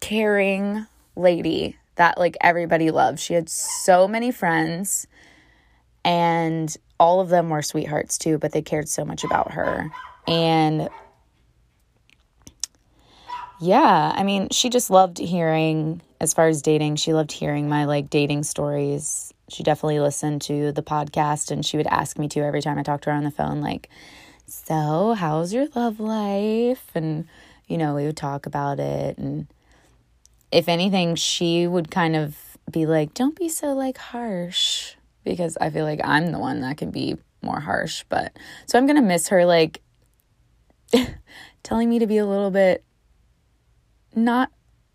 caring 0.01 0.87
lady 1.17 1.77
that 1.97 2.19
like 2.19 2.37
everybody 2.41 2.91
loved. 2.91 3.21
She 3.21 3.35
had 3.35 3.49
so 3.49 4.09
many 4.09 4.33
friends 4.33 5.07
and 6.05 6.75
all 6.99 7.21
of 7.21 7.29
them 7.29 7.51
were 7.51 7.63
sweethearts 7.63 8.19
too, 8.19 8.39
but 8.39 8.53
they 8.53 8.63
cared 8.63 8.89
so 8.89 9.05
much 9.05 9.25
about 9.25 9.53
her. 9.53 9.91
And 10.27 10.89
yeah, 13.61 14.13
I 14.15 14.23
mean, 14.25 14.49
she 14.51 14.69
just 14.69 14.91
loved 14.91 15.19
hearing 15.19 16.03
as 16.25 16.35
far 16.35 16.49
as 16.49 16.63
dating, 16.63 16.97
she 16.97 17.15
loved 17.15 17.31
hearing 17.31 17.69
my 17.69 17.85
like 17.85 18.11
dating 18.11 18.43
stories. 18.43 19.33
She 19.49 19.63
definitely 19.63 20.01
listened 20.01 20.43
to 20.43 20.73
the 20.73 20.83
podcast 20.83 21.51
and 21.51 21.65
she 21.65 21.77
would 21.77 21.87
ask 21.87 22.19
me 22.19 22.29
to 22.29 22.41
every 22.41 22.63
time 22.63 22.79
I 22.79 22.83
talked 22.83 23.05
to 23.05 23.11
her 23.11 23.17
on 23.17 23.25
the 23.25 23.31
phone 23.31 23.61
like, 23.61 23.89
"So, 24.47 25.15
how's 25.15 25.53
your 25.53 25.69
love 25.75 26.01
life?" 26.01 26.91
and 26.95 27.29
you 27.69 27.79
know, 27.79 27.95
we 27.95 28.07
would 28.07 28.17
talk 28.17 28.47
about 28.47 28.81
it 28.81 29.19
and 29.19 29.47
if 30.51 30.69
anything, 30.69 31.15
she 31.15 31.67
would 31.67 31.91
kind 31.91 32.17
of 32.17 32.37
be 32.71 32.87
like, 32.87 33.15
"Don't 33.15 33.37
be 33.37 33.49
so 33.49 33.73
like 33.75 33.99
harsh." 33.99 34.95
Because 35.23 35.57
I 35.61 35.71
feel 35.71 35.85
like 35.85 36.01
I'm 36.03 36.33
the 36.33 36.39
one 36.39 36.61
that 36.63 36.77
can 36.79 36.91
be 36.91 37.17
more 37.43 37.61
harsh, 37.61 38.05
but 38.09 38.37
so 38.67 38.79
I'm 38.79 38.87
going 38.87 38.97
to 38.97 39.03
miss 39.03 39.29
her 39.29 39.45
like 39.45 39.83
telling 41.63 41.91
me 41.91 41.99
to 41.99 42.07
be 42.07 42.19
a 42.19 42.27
little 42.27 42.51
bit 42.51 42.83
not 44.15 44.51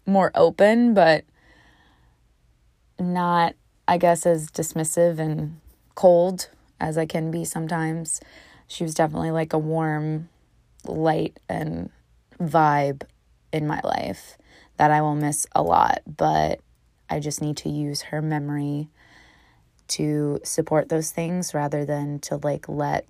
more 0.10 0.32
open, 0.36 0.94
but 0.94 1.24
not, 3.00 3.56
I 3.88 3.98
guess, 3.98 4.26
as 4.26 4.50
dismissive 4.50 5.20
and 5.20 5.60
cold 5.96 6.50
as 6.80 6.98
I 6.98 7.06
can 7.06 7.32
be 7.32 7.46
sometimes. 7.46 8.22
She 8.68 8.84
was 8.84 8.94
definitely 8.94 9.32
like 9.32 9.54
a 9.54 9.58
warm 9.58 10.30
light 10.86 11.40
and 11.48 11.90
vibe 12.40 13.04
in 13.52 13.68
my 13.68 13.82
life 13.84 14.38
that 14.78 14.92
I 14.92 15.02
will 15.02 15.16
miss 15.16 15.48
a 15.54 15.62
lot, 15.62 16.02
but 16.06 16.60
I 17.10 17.20
just 17.20 17.42
need 17.42 17.58
to 17.58 17.70
use 17.70 18.04
her 18.04 18.22
memory 18.22 18.90
to 19.90 20.40
support 20.44 20.90
those 20.90 21.12
things 21.12 21.54
rather 21.54 21.84
than 21.84 22.20
to 22.20 22.38
like 22.38 22.70
let 22.70 23.08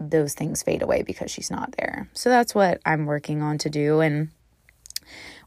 those 0.00 0.34
things 0.34 0.62
fade 0.62 0.82
away 0.82 1.02
because 1.02 1.30
she's 1.30 1.50
not 1.50 1.74
there. 1.78 2.08
So 2.14 2.30
that's 2.30 2.54
what 2.54 2.80
I'm 2.84 3.06
working 3.06 3.42
on 3.42 3.58
to 3.58 3.70
do. 3.70 4.00
And 4.00 4.30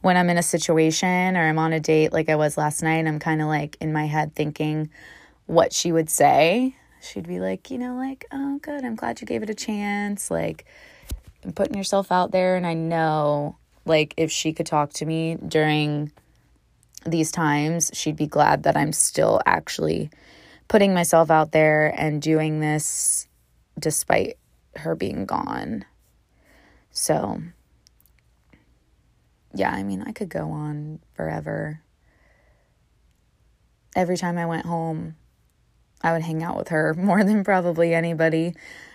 when 0.02 0.18
I'm 0.18 0.30
in 0.30 0.38
a 0.38 0.44
situation 0.44 1.36
or 1.36 1.42
I'm 1.42 1.60
on 1.60 1.74
a 1.74 1.80
date 1.80 2.14
like 2.14 2.30
I 2.30 2.36
was 2.36 2.58
last 2.58 2.84
night, 2.84 3.06
I'm 3.08 3.20
kind 3.20 3.42
of 3.42 3.48
like 3.48 3.78
in 3.80 3.94
my 3.94 4.06
head 4.06 4.36
thinking 4.36 4.90
what 5.46 5.74
she 5.74 5.92
would 5.92 6.10
say. 6.10 6.76
She'd 7.02 7.28
be 7.28 7.40
like, 7.40 7.70
you 7.70 7.78
know, 7.78 7.96
like, 7.96 8.26
oh, 8.32 8.60
good, 8.62 8.84
I'm 8.84 8.96
glad 8.96 9.22
you 9.22 9.28
gave 9.28 9.44
it 9.44 9.50
a 9.50 9.56
chance. 9.56 10.32
Like, 10.32 10.66
I'm 11.44 11.54
putting 11.54 11.78
yourself 11.78 12.12
out 12.12 12.32
there. 12.32 12.56
And 12.56 12.66
I 12.66 12.74
know, 12.74 13.58
like, 13.86 14.14
if 14.18 14.32
she 14.32 14.54
could 14.54 14.66
talk 14.66 14.92
to 14.94 15.06
me 15.06 15.38
during 15.48 16.12
these 17.06 17.32
times, 17.32 17.92
she'd 17.94 18.16
be 18.16 18.26
glad 18.26 18.64
that 18.64 18.76
I'm 18.76 18.92
still 18.92 19.40
actually 19.46 20.10
putting 20.68 20.94
myself 20.94 21.30
out 21.30 21.52
there 21.52 21.94
and 21.96 22.22
doing 22.22 22.60
this 22.60 23.28
despite 23.78 24.38
her 24.78 24.96
being 24.96 25.26
gone. 25.26 25.86
So, 26.92 27.42
yeah, 29.56 29.72
I 29.72 29.84
mean, 29.84 30.04
I 30.06 30.12
could 30.12 30.30
go 30.30 30.52
on 30.52 31.00
forever. 31.14 31.82
Every 33.96 34.18
time 34.18 34.38
I 34.38 34.46
went 34.46 34.66
home, 34.66 35.16
I 36.02 36.12
would 36.12 36.22
hang 36.22 36.44
out 36.44 36.58
with 36.58 36.68
her 36.68 36.94
more 36.98 37.24
than 37.24 37.44
probably 37.44 37.94
anybody, 37.94 38.54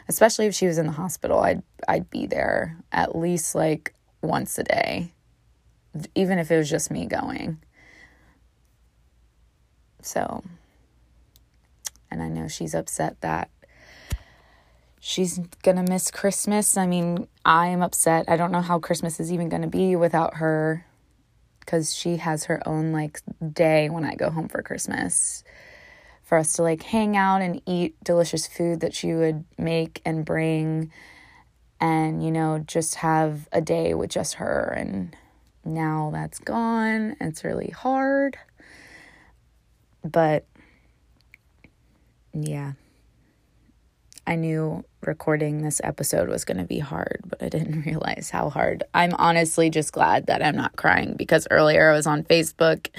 especially 0.08 0.46
if 0.46 0.54
she 0.54 0.66
was 0.66 0.78
in 0.78 0.86
the 0.86 0.92
hospital. 0.92 1.40
I'd 1.40 1.62
I'd 1.88 2.10
be 2.10 2.26
there 2.26 2.76
at 2.92 3.16
least 3.16 3.54
like 3.54 3.94
once 4.20 4.58
a 4.58 4.64
day, 4.64 5.12
even 6.14 6.38
if 6.38 6.50
it 6.50 6.58
was 6.58 6.68
just 6.68 6.90
me 6.90 7.06
going. 7.06 7.58
So, 10.02 10.44
and 12.10 12.22
I 12.22 12.28
know 12.28 12.48
she's 12.48 12.74
upset 12.74 13.20
that 13.22 13.50
she's 15.00 15.38
gonna 15.62 15.82
miss 15.82 16.10
Christmas. 16.10 16.76
I 16.76 16.86
mean, 16.86 17.26
I 17.44 17.68
am 17.68 17.82
upset. 17.82 18.26
I 18.28 18.36
don't 18.36 18.52
know 18.52 18.60
how 18.60 18.78
Christmas 18.78 19.18
is 19.18 19.32
even 19.32 19.48
gonna 19.48 19.66
be 19.66 19.96
without 19.96 20.34
her 20.34 20.86
because 21.60 21.94
she 21.94 22.18
has 22.18 22.44
her 22.44 22.66
own 22.68 22.92
like 22.92 23.20
day 23.52 23.88
when 23.88 24.04
I 24.04 24.14
go 24.14 24.30
home 24.30 24.48
for 24.48 24.62
Christmas. 24.62 25.42
For 26.22 26.38
us 26.38 26.52
to 26.54 26.62
like 26.62 26.84
hang 26.84 27.16
out 27.16 27.42
and 27.42 27.60
eat 27.66 27.96
delicious 28.04 28.46
food 28.46 28.80
that 28.80 28.94
she 28.94 29.14
would 29.14 29.44
make 29.58 30.00
and 30.04 30.24
bring 30.24 30.92
and 31.80 32.22
you 32.22 32.30
know 32.30 32.62
just 32.64 32.96
have 32.96 33.48
a 33.50 33.60
day 33.60 33.94
with 33.94 34.10
just 34.10 34.34
her. 34.34 34.72
And 34.76 35.16
now 35.64 36.10
that's 36.12 36.38
gone. 36.38 37.16
It's 37.20 37.42
really 37.42 37.70
hard. 37.70 38.36
But 40.04 40.46
yeah 42.32 42.74
I 44.30 44.36
knew 44.36 44.84
recording 45.04 45.62
this 45.62 45.80
episode 45.82 46.28
was 46.28 46.44
going 46.44 46.58
to 46.58 46.64
be 46.64 46.78
hard, 46.78 47.20
but 47.26 47.42
I 47.42 47.48
didn't 47.48 47.82
realize 47.86 48.30
how 48.30 48.48
hard. 48.48 48.84
I'm 48.94 49.12
honestly 49.14 49.70
just 49.70 49.92
glad 49.92 50.26
that 50.26 50.40
I'm 50.40 50.54
not 50.54 50.76
crying 50.76 51.14
because 51.14 51.48
earlier 51.50 51.90
I 51.90 51.96
was 51.96 52.06
on 52.06 52.22
Facebook 52.22 52.90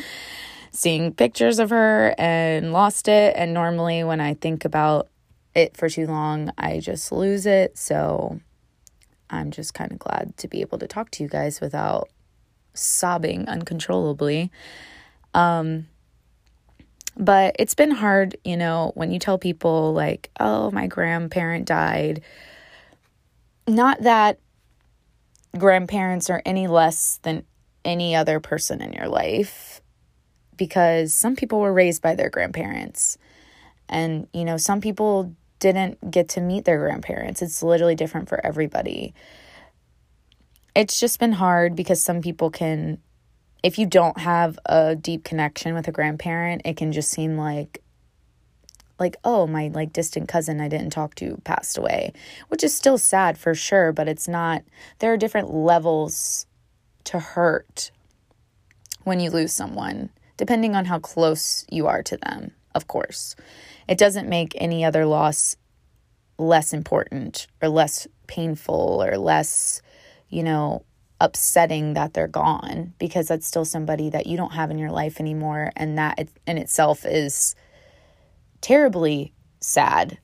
seeing 0.72 1.14
pictures 1.14 1.58
of 1.60 1.70
her 1.70 2.14
and 2.18 2.74
lost 2.74 3.08
it. 3.08 3.34
And 3.38 3.54
normally, 3.54 4.04
when 4.04 4.20
I 4.20 4.34
think 4.34 4.66
about 4.66 5.08
it 5.56 5.78
for 5.78 5.88
too 5.88 6.06
long, 6.06 6.52
I 6.58 6.82
just 6.82 7.14
lose 7.14 7.46
it. 7.46 7.78
So 7.78 8.42
I'm 9.30 9.52
just 9.52 9.74
kind 9.74 9.94
of 9.94 10.00
glad 10.00 10.36
to 10.36 10.50
be 10.50 10.60
able 10.60 10.80
to 10.80 10.88
talk 10.88 11.12
to 11.12 11.24
you 11.24 11.30
guys 11.30 11.62
without 11.62 12.10
sobbing 12.74 13.48
uncontrollably. 13.48 14.52
Um, 15.34 15.88
but 17.22 17.56
it's 17.60 17.76
been 17.76 17.92
hard, 17.92 18.36
you 18.44 18.58
know, 18.58 18.92
when 18.96 19.12
you 19.12 19.20
tell 19.20 19.38
people, 19.38 19.94
like, 19.94 20.32
oh, 20.40 20.72
my 20.72 20.88
grandparent 20.88 21.66
died. 21.68 22.22
Not 23.68 24.02
that 24.02 24.40
grandparents 25.56 26.32
are 26.32 26.42
any 26.46 26.68
less 26.68 27.20
than 27.22 27.46
any 27.86 28.16
other 28.16 28.40
person 28.40 28.82
in 28.82 28.92
your 28.94 29.08
life, 29.08 29.82
because 30.58 31.14
some 31.14 31.36
people 31.36 31.60
were 31.60 31.72
raised 31.72 32.02
by 32.02 32.16
their 32.16 32.30
grandparents. 32.30 33.20
And, 33.88 34.28
you 34.34 34.44
know, 34.44 34.58
some 34.58 34.82
people 34.82 35.36
didn't 35.60 36.10
get 36.10 36.28
to 36.30 36.42
meet 36.42 36.66
their 36.66 36.80
grandparents. 36.80 37.44
It's 37.44 37.62
literally 37.62 37.96
different 37.96 38.30
for 38.30 38.44
everybody. 38.44 39.14
It's 40.76 41.00
just 41.00 41.20
been 41.20 41.34
hard 41.34 41.76
because 41.76 42.02
some 42.02 42.22
people 42.22 42.50
can 42.50 42.98
if 43.64 43.78
you 43.78 43.86
don't 43.86 44.18
have 44.20 44.58
a 44.66 44.96
deep 44.96 45.24
connection 45.24 45.74
with 45.74 45.88
a 45.88 45.92
grandparent, 45.92 46.64
it 46.66 46.78
can 46.78 46.92
just 46.92 47.12
seem 47.12 47.38
like 47.38 47.82
like 49.00 49.16
oh 49.24 49.48
my 49.48 49.68
like 49.70 49.92
distant 49.92 50.28
cousin 50.28 50.62
I 50.62 50.68
didn't 50.68 50.92
talk 50.92 51.16
to 51.16 51.42
passed 51.44 51.78
away, 51.78 52.14
which 52.50 52.64
is 52.64 52.74
still 52.74 52.98
sad 52.98 53.38
for 53.38 53.56
sure, 53.56 53.92
but 53.92 54.08
it's 54.08 54.28
not 54.28 54.64
there 55.00 55.12
are 55.12 55.18
different 55.18 55.54
levels 55.54 56.46
to 57.06 57.20
hurt 57.20 57.92
when 59.04 59.20
you 59.20 59.32
lose 59.32 59.54
someone, 59.54 60.12
depending 60.38 60.76
on 60.76 60.86
how 60.86 61.00
close 61.00 61.66
you 61.70 61.88
are 61.88 62.04
to 62.04 62.18
them, 62.18 62.52
of 62.76 62.88
course. 62.88 63.36
It 63.88 63.98
doesn't 63.98 64.30
make 64.30 64.54
any 64.56 64.86
other 64.86 65.06
loss 65.06 65.56
less 66.38 66.74
important 66.74 67.48
or 67.62 67.70
less 67.70 68.08
painful 68.28 69.04
or 69.04 69.18
less, 69.18 69.82
you 70.30 70.44
know, 70.44 70.84
upsetting 71.22 71.94
that 71.94 72.14
they're 72.14 72.28
gone 72.28 72.94
because 73.00 73.28
that's 73.28 73.48
still 73.48 73.64
somebody 73.64 74.10
that 74.10 74.26
you 74.26 74.36
don't 74.36 74.54
have 74.54 74.72
in 74.72 74.80
your 74.80 74.90
life 74.90 75.20
anymore. 75.20 75.72
And 75.76 75.98
that 75.98 76.28
in 76.48 76.58
itself 76.58 77.06
is 77.06 77.56
terribly 78.60 79.32
sad. 79.60 80.18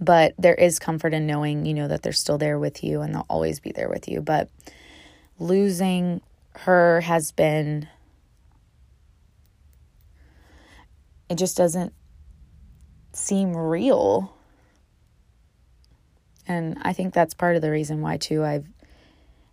But 0.00 0.34
there 0.38 0.54
is 0.54 0.78
comfort 0.78 1.12
in 1.14 1.26
knowing 1.26 1.66
you 1.66 1.74
know 1.74 1.86
that 1.86 2.02
they're 2.02 2.12
still 2.12 2.38
there 2.38 2.58
with 2.58 2.82
you 2.82 3.02
and 3.02 3.14
they'll 3.14 3.26
always 3.28 3.60
be 3.60 3.72
there 3.72 3.90
with 3.90 4.08
you. 4.08 4.22
But 4.22 4.48
losing 5.38 6.22
her 6.60 7.02
has 7.02 7.30
been 7.30 7.86
it 11.28 11.36
just 11.36 11.56
doesn't 11.56 11.92
seem 13.12 13.54
real. 13.54 14.32
And 16.48 16.78
i 16.82 16.92
think 16.92 17.12
that's 17.12 17.34
part 17.34 17.56
of 17.56 17.62
the 17.62 17.70
reason 17.70 18.00
why 18.00 18.16
too 18.18 18.44
i've 18.44 18.66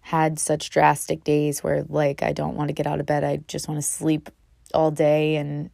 had 0.04 0.38
such 0.38 0.70
drastic 0.70 1.24
days 1.24 1.64
where 1.64 1.86
like 1.88 2.22
I 2.22 2.34
don't 2.34 2.56
want 2.56 2.68
to 2.68 2.74
get 2.74 2.86
out 2.86 3.00
of 3.00 3.06
bed. 3.06 3.24
I 3.24 3.38
just 3.48 3.68
want 3.68 3.78
to 3.80 3.88
sleep 3.88 4.30
all 4.74 4.92
day 4.92 5.38
and 5.38 5.70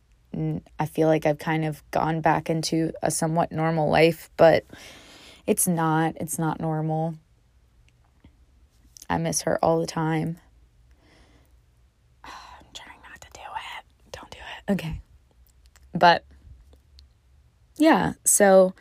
I 0.80 0.86
feel 0.86 1.08
like 1.08 1.26
I've 1.26 1.40
kind 1.40 1.66
of 1.66 1.84
gone 1.90 2.22
back 2.22 2.50
into 2.50 2.92
a 3.02 3.10
somewhat 3.10 3.52
normal 3.52 3.90
life, 3.90 4.30
but 4.38 4.66
it's 5.48 5.68
not. 5.68 6.16
It's 6.18 6.38
not 6.38 6.60
normal. 6.60 7.16
I 9.10 9.18
miss 9.18 9.42
her 9.42 9.58
all 9.66 9.80
the 9.80 9.88
time. 9.88 10.38
I'm 12.24 12.32
trying 12.74 13.00
not 13.10 13.20
to 13.22 13.30
do 13.34 13.42
it. 13.42 14.12
Don't 14.12 14.30
do 14.30 14.38
it. 14.38 14.74
Okay. 14.74 15.02
But 15.96 16.24
yeah, 17.78 18.14
so 18.24 18.76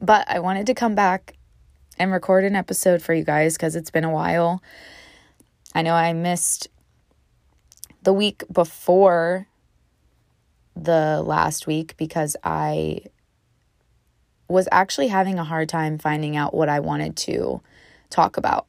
But 0.00 0.28
I 0.28 0.40
wanted 0.40 0.66
to 0.66 0.74
come 0.74 0.94
back 0.94 1.36
and 1.98 2.12
record 2.12 2.44
an 2.44 2.56
episode 2.56 3.02
for 3.02 3.14
you 3.14 3.24
guys 3.24 3.54
because 3.56 3.76
it's 3.76 3.90
been 3.90 4.04
a 4.04 4.10
while. 4.10 4.62
I 5.74 5.82
know 5.82 5.94
I 5.94 6.12
missed 6.12 6.68
the 8.02 8.12
week 8.12 8.44
before 8.52 9.48
the 10.74 11.22
last 11.24 11.66
week 11.66 11.96
because 11.96 12.36
I 12.44 13.00
was 14.48 14.68
actually 14.70 15.08
having 15.08 15.38
a 15.38 15.44
hard 15.44 15.68
time 15.68 15.98
finding 15.98 16.36
out 16.36 16.54
what 16.54 16.68
I 16.68 16.80
wanted 16.80 17.16
to 17.16 17.60
talk 18.10 18.36
about. 18.36 18.66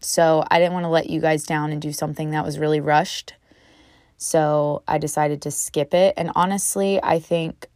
So 0.00 0.44
I 0.50 0.58
didn't 0.58 0.72
want 0.72 0.84
to 0.84 0.88
let 0.88 1.10
you 1.10 1.20
guys 1.20 1.44
down 1.44 1.72
and 1.72 1.82
do 1.82 1.92
something 1.92 2.30
that 2.30 2.44
was 2.44 2.58
really 2.58 2.80
rushed. 2.80 3.34
So 4.16 4.82
I 4.88 4.98
decided 4.98 5.42
to 5.42 5.50
skip 5.50 5.94
it. 5.94 6.14
And 6.16 6.30
honestly, 6.34 7.00
I 7.02 7.18
think 7.18 7.66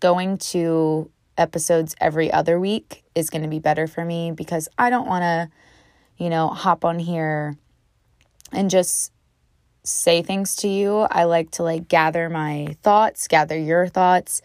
going 0.00 0.38
to 0.38 1.10
episodes 1.38 1.94
every 2.00 2.32
other 2.32 2.58
week 2.60 3.04
is 3.14 3.30
going 3.30 3.42
to 3.42 3.48
be 3.48 3.58
better 3.58 3.86
for 3.86 4.04
me 4.04 4.32
because 4.32 4.68
I 4.76 4.90
don't 4.90 5.06
want 5.06 5.22
to, 5.22 5.50
you 6.22 6.30
know, 6.30 6.48
hop 6.48 6.84
on 6.84 6.98
here 6.98 7.56
and 8.52 8.68
just 8.68 9.12
say 9.84 10.22
things 10.22 10.56
to 10.56 10.68
you. 10.68 10.98
I 10.98 11.24
like 11.24 11.52
to 11.52 11.62
like 11.62 11.88
gather 11.88 12.28
my 12.28 12.76
thoughts, 12.82 13.28
gather 13.28 13.56
your 13.56 13.88
thoughts, 13.88 14.42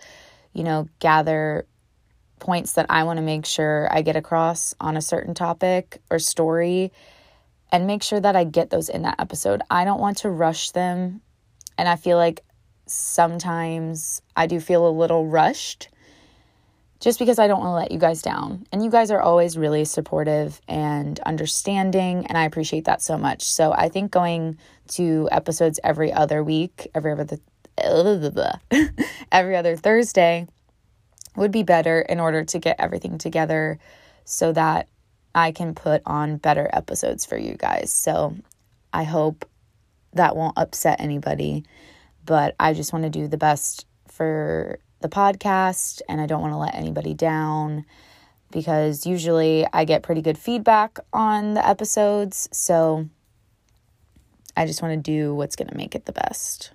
you 0.54 0.64
know, 0.64 0.88
gather 1.00 1.66
points 2.40 2.74
that 2.74 2.86
I 2.90 3.04
want 3.04 3.18
to 3.18 3.24
make 3.24 3.46
sure 3.46 3.88
I 3.92 4.02
get 4.02 4.16
across 4.16 4.76
on 4.80 4.98
a 4.98 5.02
certain 5.02 5.34
topic 5.34 6.02
or 6.10 6.20
story 6.20 6.92
and 7.72 7.88
make 7.88 8.04
sure 8.04 8.20
that 8.20 8.36
I 8.36 8.44
get 8.44 8.70
those 8.70 8.90
in 8.90 9.02
that 9.02 9.20
episode. 9.20 9.62
I 9.70 9.86
don't 9.86 10.00
want 10.00 10.18
to 10.20 10.30
rush 10.30 10.72
them. 10.72 11.22
And 11.78 11.90
I 11.90 11.96
feel 11.96 12.18
like 12.18 12.44
sometimes 12.86 14.22
I 14.36 14.46
do 14.48 14.60
feel 14.60 14.88
a 14.88 14.92
little 14.92 15.26
rushed 15.26 15.90
just 17.04 17.20
because 17.20 17.38
I 17.38 17.48
don't 17.48 17.60
want 17.60 17.72
to 17.72 17.74
let 17.74 17.92
you 17.92 18.00
guys 18.00 18.22
down. 18.22 18.66
And 18.72 18.82
you 18.82 18.90
guys 18.90 19.12
are 19.12 19.22
always 19.22 19.58
really 19.58 19.84
supportive 19.84 20.62
and 20.70 21.20
understanding, 21.20 22.26
and 22.28 22.38
I 22.38 22.46
appreciate 22.46 22.86
that 22.86 23.02
so 23.02 23.18
much. 23.18 23.44
So 23.44 23.74
I 23.74 23.90
think 23.90 24.10
going 24.10 24.58
to 24.94 25.28
episodes 25.30 25.82
every 25.84 26.14
other 26.14 26.42
week, 26.42 26.88
every 26.96 27.12
other 27.12 27.40
every 29.32 29.58
other 29.58 29.76
Thursday 29.76 30.48
would 31.36 31.52
be 31.52 31.64
better 31.64 32.00
in 32.00 32.22
order 32.22 32.46
to 32.46 32.60
get 32.60 32.78
everything 32.80 33.18
together 33.18 33.80
so 34.24 34.54
that 34.54 34.88
I 35.36 35.52
can 35.52 35.76
put 35.76 36.04
on 36.06 36.38
better 36.38 36.70
episodes 36.72 37.26
for 37.26 37.36
you 37.36 37.56
guys. 37.56 37.92
So 37.92 38.38
I 38.94 39.04
hope 39.04 39.46
that 40.14 40.38
won't 40.38 40.58
upset 40.58 41.02
anybody, 41.02 41.66
but 42.26 42.56
I 42.62 42.74
just 42.74 42.94
want 42.94 43.04
to 43.04 43.10
do 43.10 43.28
the 43.28 43.38
best 43.38 43.88
for 44.08 44.80
the 45.04 45.10
podcast 45.10 46.02
and 46.10 46.20
I 46.20 46.26
don't 46.26 46.42
want 46.42 46.54
to 46.54 46.58
let 46.58 46.74
anybody 46.74 47.14
down 47.14 47.86
because 48.52 49.06
usually 49.06 49.68
I 49.72 49.86
get 49.86 50.02
pretty 50.02 50.22
good 50.22 50.38
feedback 50.38 50.98
on 51.12 51.54
the 51.54 51.68
episodes. 51.68 52.50
So 52.52 53.08
I 54.56 54.66
just 54.66 54.82
want 54.82 54.94
to 54.94 55.12
do 55.12 55.36
what's 55.36 55.56
going 55.56 55.68
to 55.68 55.78
make 55.78 55.94
it 55.94 56.06
the 56.06 56.14
best. 56.14 56.72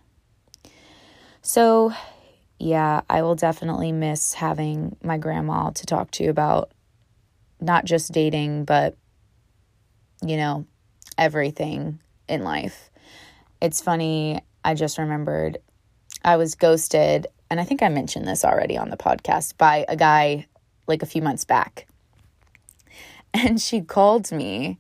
So, 1.41 1.93
yeah, 2.59 3.01
I 3.09 3.23
will 3.23 3.37
definitely 3.37 3.93
miss 3.93 4.35
having 4.35 4.97
my 5.03 5.17
grandma 5.17 5.71
to 5.71 5.87
talk 5.87 6.11
to 6.13 6.27
about 6.27 6.71
not 7.61 7.85
just 7.85 8.13
dating, 8.13 8.65
but, 8.65 8.97
you 10.25 10.37
know, 10.37 10.67
everything 11.17 12.01
in 12.29 12.43
life. 12.43 12.91
It's 13.63 13.81
funny, 13.81 14.43
I 14.65 14.75
just 14.75 14.99
remembered 14.99 15.59
I 16.25 16.37
was 16.37 16.57
ghosted 16.57 17.29
and 17.51 17.61
I 17.61 17.65
think 17.65 17.83
I 17.83 17.89
mentioned 17.89 18.27
this 18.27 18.45
already 18.45 18.77
on 18.77 18.91
the 18.91 18.97
podcast 18.97 19.57
by 19.57 19.85
a 19.89 19.97
guy 19.97 20.47
like 20.87 21.03
a 21.03 21.07
few 21.07 21.23
months 21.23 21.45
back. 21.45 21.87
And 23.35 23.61
she 23.61 23.83
called 23.83 24.33
me 24.33 24.79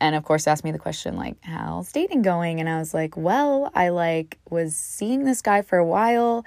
and 0.00 0.16
of 0.16 0.24
course 0.24 0.48
asked 0.48 0.64
me 0.64 0.72
the 0.72 0.78
question 0.78 1.16
like 1.16 1.36
how's 1.42 1.92
dating 1.92 2.22
going 2.22 2.58
and 2.58 2.68
I 2.68 2.78
was 2.80 2.92
like, 2.92 3.16
"Well, 3.16 3.70
I 3.74 3.90
like 3.90 4.38
was 4.50 4.74
seeing 4.74 5.24
this 5.24 5.40
guy 5.40 5.62
for 5.62 5.78
a 5.78 5.86
while. 5.86 6.44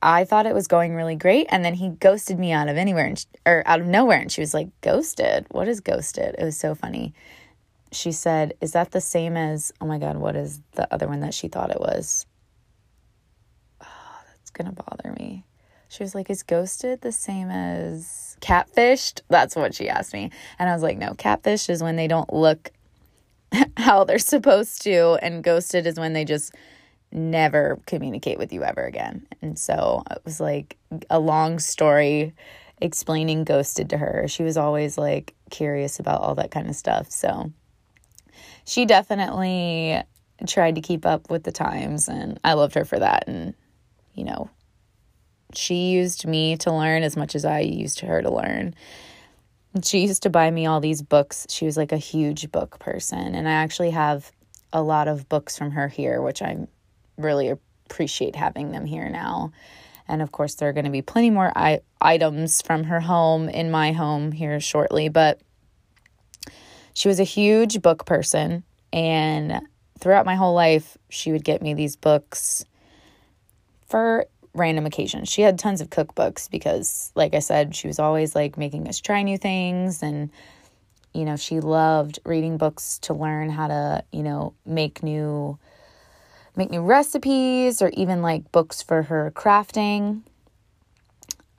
I 0.00 0.24
thought 0.24 0.46
it 0.46 0.54
was 0.54 0.66
going 0.66 0.94
really 0.94 1.16
great 1.16 1.48
and 1.50 1.62
then 1.64 1.74
he 1.74 1.90
ghosted 1.90 2.38
me 2.38 2.50
out 2.50 2.68
of 2.68 2.78
anywhere 2.78 3.04
and 3.04 3.18
she, 3.18 3.26
or 3.46 3.62
out 3.66 3.80
of 3.80 3.86
nowhere 3.86 4.18
and 4.18 4.32
she 4.32 4.40
was 4.40 4.54
like, 4.54 4.68
"Ghosted? 4.80 5.46
What 5.50 5.68
is 5.68 5.80
ghosted?" 5.80 6.34
It 6.38 6.44
was 6.44 6.56
so 6.56 6.74
funny. 6.74 7.12
She 7.92 8.10
said, 8.10 8.54
"Is 8.62 8.72
that 8.72 8.92
the 8.92 9.02
same 9.02 9.36
as 9.36 9.70
oh 9.82 9.86
my 9.86 9.98
god, 9.98 10.16
what 10.16 10.34
is 10.34 10.60
the 10.72 10.92
other 10.92 11.06
one 11.06 11.20
that 11.20 11.34
she 11.34 11.48
thought 11.48 11.70
it 11.70 11.80
was?" 11.80 12.26
Going 14.54 14.74
to 14.74 14.82
bother 14.82 15.12
me. 15.12 15.44
She 15.88 16.02
was 16.02 16.14
like, 16.14 16.30
Is 16.30 16.42
ghosted 16.42 17.02
the 17.02 17.12
same 17.12 17.50
as 17.50 18.36
catfished? 18.40 19.22
That's 19.28 19.54
what 19.54 19.74
she 19.74 19.88
asked 19.88 20.12
me. 20.12 20.30
And 20.58 20.68
I 20.68 20.72
was 20.72 20.82
like, 20.82 20.98
No, 20.98 21.14
catfish 21.14 21.68
is 21.68 21.82
when 21.82 21.96
they 21.96 22.08
don't 22.08 22.32
look 22.32 22.70
how 23.76 24.04
they're 24.04 24.18
supposed 24.18 24.82
to, 24.82 25.18
and 25.22 25.44
ghosted 25.44 25.86
is 25.86 25.98
when 25.98 26.12
they 26.12 26.24
just 26.24 26.54
never 27.12 27.78
communicate 27.86 28.38
with 28.38 28.52
you 28.52 28.64
ever 28.64 28.84
again. 28.84 29.26
And 29.40 29.58
so 29.58 30.02
it 30.10 30.20
was 30.24 30.40
like 30.40 30.76
a 31.08 31.20
long 31.20 31.58
story 31.60 32.34
explaining 32.80 33.44
ghosted 33.44 33.90
to 33.90 33.98
her. 33.98 34.26
She 34.28 34.42
was 34.42 34.56
always 34.56 34.98
like 34.98 35.34
curious 35.50 36.00
about 36.00 36.22
all 36.22 36.34
that 36.34 36.50
kind 36.50 36.68
of 36.68 36.74
stuff. 36.74 37.10
So 37.10 37.52
she 38.66 38.84
definitely 38.84 40.02
tried 40.48 40.74
to 40.74 40.80
keep 40.80 41.06
up 41.06 41.30
with 41.30 41.44
the 41.44 41.52
times 41.52 42.08
and 42.08 42.40
I 42.42 42.54
loved 42.54 42.74
her 42.74 42.84
for 42.84 42.98
that 42.98 43.24
and 43.28 43.54
you 44.14 44.24
know, 44.24 44.48
She 45.54 45.90
used 45.90 46.26
me 46.26 46.56
to 46.58 46.72
learn 46.72 47.02
as 47.02 47.16
much 47.16 47.34
as 47.34 47.44
I 47.44 47.60
used 47.60 48.00
her 48.00 48.22
to 48.22 48.30
learn. 48.30 48.74
She 49.82 50.00
used 50.06 50.22
to 50.22 50.30
buy 50.30 50.50
me 50.50 50.66
all 50.66 50.80
these 50.80 51.02
books. 51.02 51.46
She 51.48 51.64
was 51.64 51.76
like 51.76 51.92
a 51.92 51.96
huge 51.98 52.50
book 52.52 52.78
person. 52.78 53.34
And 53.34 53.48
I 53.48 53.52
actually 53.52 53.90
have 53.90 54.30
a 54.72 54.82
lot 54.82 55.08
of 55.08 55.28
books 55.28 55.56
from 55.58 55.72
her 55.72 55.88
here, 55.88 56.20
which 56.20 56.42
I 56.42 56.66
really 57.18 57.48
appreciate 57.50 58.36
having 58.36 58.72
them 58.72 58.86
here 58.86 59.08
now. 59.08 59.52
And 60.06 60.22
of 60.22 60.32
course, 60.32 60.56
there 60.56 60.68
are 60.68 60.72
going 60.72 60.84
to 60.84 60.90
be 60.90 61.02
plenty 61.02 61.30
more 61.30 61.52
I- 61.56 61.80
items 62.00 62.62
from 62.62 62.84
her 62.84 63.00
home 63.00 63.48
in 63.48 63.70
my 63.70 63.92
home 63.92 64.32
here 64.32 64.60
shortly. 64.60 65.08
But 65.08 65.40
she 66.94 67.08
was 67.08 67.18
a 67.18 67.24
huge 67.24 67.82
book 67.82 68.06
person. 68.06 68.64
And 68.92 69.60
throughout 69.98 70.26
my 70.26 70.36
whole 70.36 70.54
life, 70.54 70.96
she 71.08 71.32
would 71.32 71.44
get 71.44 71.62
me 71.62 71.74
these 71.74 71.96
books 71.96 72.64
for 73.94 74.26
random 74.54 74.86
occasions. 74.86 75.28
She 75.28 75.42
had 75.42 75.56
tons 75.56 75.80
of 75.80 75.88
cookbooks 75.88 76.50
because, 76.50 77.12
like 77.14 77.32
I 77.32 77.38
said, 77.38 77.76
she 77.76 77.86
was 77.86 78.00
always 78.00 78.34
like 78.34 78.58
making 78.58 78.88
us 78.88 78.98
try 78.98 79.22
new 79.22 79.38
things. 79.38 80.02
And, 80.02 80.30
you 81.12 81.24
know, 81.24 81.36
she 81.36 81.60
loved 81.60 82.18
reading 82.24 82.56
books 82.56 82.98
to 83.02 83.14
learn 83.14 83.50
how 83.50 83.68
to, 83.68 84.02
you 84.10 84.24
know, 84.24 84.52
make 84.66 85.04
new 85.04 85.60
make 86.56 86.72
new 86.72 86.80
recipes 86.82 87.80
or 87.80 87.90
even 87.90 88.20
like 88.20 88.50
books 88.50 88.82
for 88.82 89.02
her 89.02 89.32
crafting. 89.36 90.22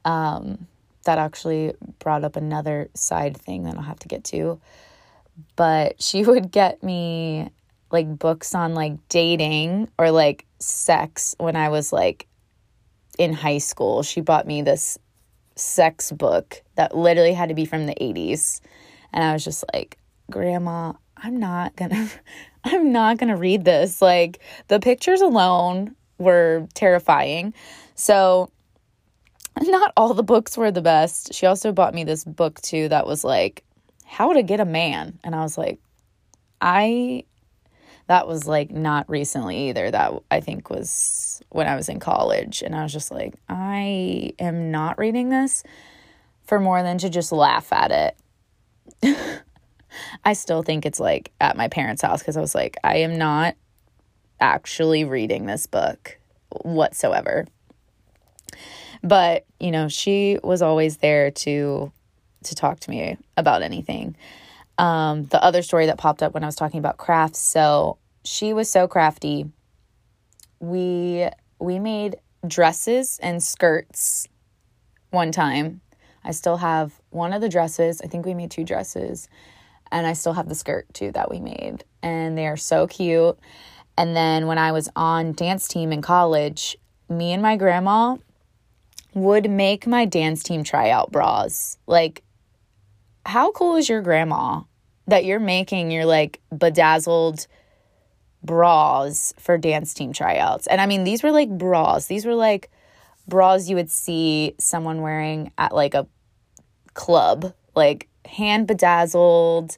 Um, 0.03 0.67
that 1.05 1.17
actually 1.17 1.73
brought 1.99 2.25
up 2.25 2.35
another 2.35 2.89
side 2.95 3.37
thing 3.37 3.63
that 3.63 3.77
I'll 3.77 3.83
have 3.83 3.99
to 3.99 4.09
get 4.09 4.25
to. 4.25 4.59
But 5.55 6.01
she 6.01 6.25
would 6.25 6.51
get 6.51 6.83
me 6.83 7.49
like 7.95 8.19
books 8.19 8.53
on 8.53 8.73
like 8.73 8.93
dating 9.07 9.87
or 9.97 10.11
like 10.11 10.45
sex 10.59 11.33
when 11.39 11.55
I 11.55 11.69
was 11.69 11.93
like 11.93 12.27
in 13.17 13.33
high 13.33 13.59
school. 13.59 14.03
She 14.03 14.19
bought 14.21 14.45
me 14.45 14.61
this 14.61 14.99
sex 15.55 16.11
book 16.11 16.61
that 16.75 16.95
literally 16.95 17.33
had 17.33 17.49
to 17.49 17.55
be 17.55 17.65
from 17.65 17.85
the 17.85 17.95
80s. 17.95 18.59
And 19.13 19.23
I 19.23 19.31
was 19.31 19.45
just 19.45 19.63
like, 19.73 19.97
Grandma, 20.29 20.93
I'm 21.15 21.39
not 21.39 21.75
gonna 21.77 22.09
I'm 22.65 22.91
not 22.91 23.17
gonna 23.17 23.37
read 23.37 23.63
this. 23.63 24.01
Like 24.01 24.39
the 24.67 24.79
pictures 24.79 25.21
alone 25.21 25.95
were 26.17 26.67
terrifying. 26.73 27.53
So 27.95 28.49
not 29.61 29.93
all 29.95 30.13
the 30.13 30.23
books 30.23 30.57
were 30.57 30.71
the 30.71 30.81
best. 30.81 31.33
She 31.33 31.45
also 31.45 31.71
bought 31.71 31.93
me 31.93 32.03
this 32.03 32.25
book 32.25 32.61
too 32.61 32.89
that 32.89 33.07
was 33.07 33.23
like 33.23 33.63
how 34.05 34.33
to 34.33 34.43
get 34.43 34.59
a 34.59 34.65
man. 34.65 35.17
And 35.23 35.33
I 35.33 35.41
was 35.41 35.57
like, 35.57 35.79
I 36.59 37.23
that 38.07 38.27
was 38.27 38.47
like 38.47 38.71
not 38.71 39.09
recently 39.09 39.69
either. 39.69 39.89
That 39.89 40.13
I 40.29 40.39
think 40.39 40.69
was 40.69 41.41
when 41.49 41.67
I 41.67 41.75
was 41.75 41.89
in 41.89 41.99
college. 41.99 42.61
And 42.61 42.75
I 42.75 42.83
was 42.83 42.93
just 42.93 43.11
like, 43.11 43.35
I 43.49 44.33
am 44.39 44.71
not 44.71 44.97
reading 44.97 45.29
this 45.29 45.63
for 46.45 46.59
more 46.59 46.83
than 46.83 46.97
to 46.99 47.09
just 47.09 47.31
laugh 47.31 47.71
at 47.73 48.15
it. 49.03 49.41
I 50.25 50.33
still 50.33 50.61
think 50.61 50.85
it's 50.85 50.99
like 50.99 51.31
at 51.39 51.57
my 51.57 51.67
parents' 51.67 52.01
house 52.01 52.19
because 52.19 52.37
I 52.37 52.41
was 52.41 52.53
like, 52.55 52.77
I 52.83 52.97
am 52.97 53.17
not 53.17 53.55
actually 54.39 55.05
reading 55.05 55.45
this 55.45 55.65
book 55.65 56.19
whatsoever. 56.49 57.45
But, 59.01 59.45
you 59.59 59.71
know, 59.71 59.87
she 59.87 60.39
was 60.43 60.61
always 60.61 60.97
there 60.97 61.31
to 61.31 61.91
to 62.43 62.55
talk 62.55 62.79
to 62.79 62.91
me 62.91 63.17
about 63.37 63.63
anything. 63.63 64.15
Um, 64.77 65.25
the 65.25 65.41
other 65.43 65.61
story 65.61 65.85
that 65.85 65.97
popped 65.97 66.21
up 66.21 66.33
when 66.33 66.43
I 66.43 66.47
was 66.47 66.55
talking 66.55 66.79
about 66.79 66.97
crafts, 66.97 67.39
so 67.39 67.97
she 68.23 68.53
was 68.53 68.69
so 68.69 68.87
crafty. 68.87 69.45
We 70.59 71.29
we 71.59 71.79
made 71.79 72.17
dresses 72.45 73.19
and 73.21 73.41
skirts 73.41 74.27
one 75.11 75.31
time. 75.31 75.81
I 76.23 76.31
still 76.31 76.57
have 76.57 76.99
one 77.11 77.33
of 77.33 77.41
the 77.41 77.49
dresses. 77.49 78.01
I 78.01 78.07
think 78.07 78.25
we 78.25 78.33
made 78.33 78.51
two 78.51 78.63
dresses 78.63 79.29
and 79.91 80.05
I 80.07 80.13
still 80.13 80.33
have 80.33 80.49
the 80.49 80.55
skirt 80.55 80.91
too 80.93 81.11
that 81.11 81.29
we 81.29 81.39
made. 81.39 81.83
And 82.01 82.37
they 82.37 82.47
are 82.47 82.57
so 82.57 82.87
cute. 82.87 83.37
And 83.97 84.15
then 84.15 84.47
when 84.47 84.57
I 84.57 84.71
was 84.71 84.89
on 84.95 85.33
dance 85.33 85.67
team 85.67 85.91
in 85.91 86.01
college, 86.01 86.75
me 87.07 87.31
and 87.31 87.41
my 87.41 87.55
grandma 87.55 88.17
would 89.13 89.49
make 89.49 89.87
my 89.87 90.05
dance 90.05 90.43
team 90.43 90.63
tryout 90.63 91.11
bras. 91.11 91.77
Like, 91.87 92.23
how 93.25 93.51
cool 93.51 93.75
is 93.75 93.89
your 93.89 94.01
grandma 94.01 94.61
that 95.07 95.25
you're 95.25 95.39
making 95.39 95.91
your 95.91 96.05
like 96.05 96.41
bedazzled 96.55 97.47
bras 98.43 99.33
for 99.39 99.57
dance 99.57 99.93
team 99.93 100.13
tryouts? 100.13 100.67
And 100.67 100.79
I 100.79 100.85
mean, 100.85 101.03
these 101.03 101.23
were 101.23 101.31
like 101.31 101.49
bras. 101.49 102.07
These 102.07 102.25
were 102.25 102.35
like 102.35 102.69
bras 103.27 103.67
you 103.67 103.75
would 103.75 103.89
see 103.89 104.55
someone 104.59 105.01
wearing 105.01 105.51
at 105.57 105.73
like 105.73 105.93
a 105.93 106.07
club. 106.93 107.53
Like, 107.75 108.07
hand 108.25 108.67
bedazzled, 108.67 109.77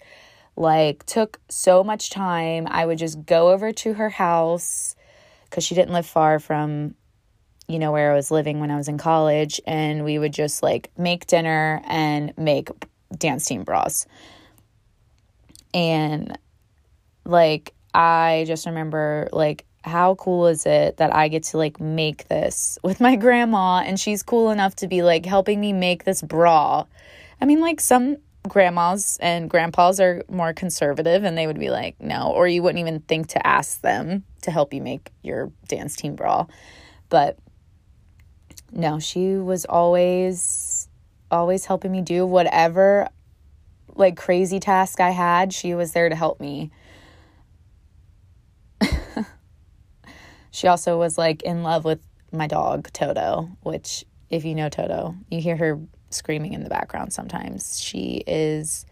like 0.55 1.05
took 1.05 1.39
so 1.49 1.83
much 1.83 2.09
time. 2.09 2.67
I 2.69 2.85
would 2.85 2.97
just 2.97 3.25
go 3.25 3.49
over 3.49 3.71
to 3.73 3.93
her 3.93 4.09
house 4.09 4.95
because 5.45 5.63
she 5.63 5.75
didn't 5.75 5.93
live 5.93 6.05
far 6.05 6.39
from, 6.39 6.95
you 7.67 7.79
know, 7.79 7.91
where 7.91 8.11
I 8.11 8.15
was 8.15 8.31
living 8.31 8.59
when 8.59 8.71
I 8.71 8.77
was 8.77 8.87
in 8.87 8.97
college. 8.97 9.59
And 9.65 10.05
we 10.05 10.19
would 10.19 10.33
just 10.33 10.63
like 10.63 10.91
make 10.97 11.27
dinner 11.27 11.81
and 11.85 12.33
make 12.37 12.69
dance 13.15 13.45
team 13.45 13.63
bras. 13.63 14.05
And 15.73 16.37
like, 17.25 17.73
I 17.93 18.45
just 18.47 18.65
remember 18.65 19.29
like, 19.31 19.65
how 19.83 20.15
cool 20.15 20.47
is 20.47 20.65
it 20.65 20.97
that 20.97 21.15
I 21.15 21.29
get 21.29 21.43
to 21.43 21.57
like 21.57 21.79
make 21.79 22.27
this 22.27 22.77
with 22.83 22.99
my 22.99 23.15
grandma 23.15 23.79
and 23.79 23.99
she's 23.99 24.23
cool 24.23 24.51
enough 24.51 24.75
to 24.77 24.87
be 24.87 25.01
like 25.01 25.25
helping 25.25 25.59
me 25.59 25.73
make 25.73 26.03
this 26.03 26.21
bra. 26.21 26.85
I 27.39 27.45
mean, 27.45 27.61
like 27.61 27.79
some 27.79 28.17
grandmas 28.47 29.17
and 29.21 29.49
grandpas 29.49 29.99
are 29.99 30.23
more 30.29 30.53
conservative 30.53 31.23
and 31.23 31.37
they 31.37 31.47
would 31.47 31.59
be 31.59 31.69
like, 31.69 31.99
no, 31.99 32.31
or 32.31 32.47
you 32.47 32.63
wouldn't 32.63 32.79
even 32.79 33.01
think 33.01 33.27
to 33.29 33.47
ask 33.47 33.81
them 33.81 34.23
to 34.41 34.51
help 34.51 34.73
you 34.73 34.81
make 34.81 35.11
your 35.21 35.51
dance 35.67 35.95
team 35.95 36.15
bra. 36.15 36.45
But 37.09 37.37
no, 38.71 38.99
she 38.99 39.35
was 39.35 39.65
always, 39.65 40.76
always 41.31 41.65
helping 41.65 41.91
me 41.91 42.01
do 42.01 42.25
whatever 42.25 43.09
like 43.95 44.15
crazy 44.15 44.59
task 44.59 44.99
I 44.99 45.09
had. 45.11 45.53
She 45.53 45.73
was 45.73 45.91
there 45.91 46.09
to 46.09 46.15
help 46.15 46.39
me. 46.39 46.71
she 50.51 50.67
also 50.67 50.97
was 50.97 51.17
like 51.17 51.41
in 51.43 51.63
love 51.63 51.83
with 51.83 51.99
my 52.31 52.47
dog, 52.47 52.91
Toto, 52.93 53.49
which, 53.61 54.05
if 54.29 54.45
you 54.45 54.55
know 54.55 54.69
Toto, 54.69 55.15
you 55.29 55.41
hear 55.41 55.57
her 55.57 55.79
screaming 56.09 56.53
in 56.53 56.63
the 56.63 56.69
background 56.69 57.13
sometimes. 57.13 57.79
She 57.79 58.23
is 58.27 58.85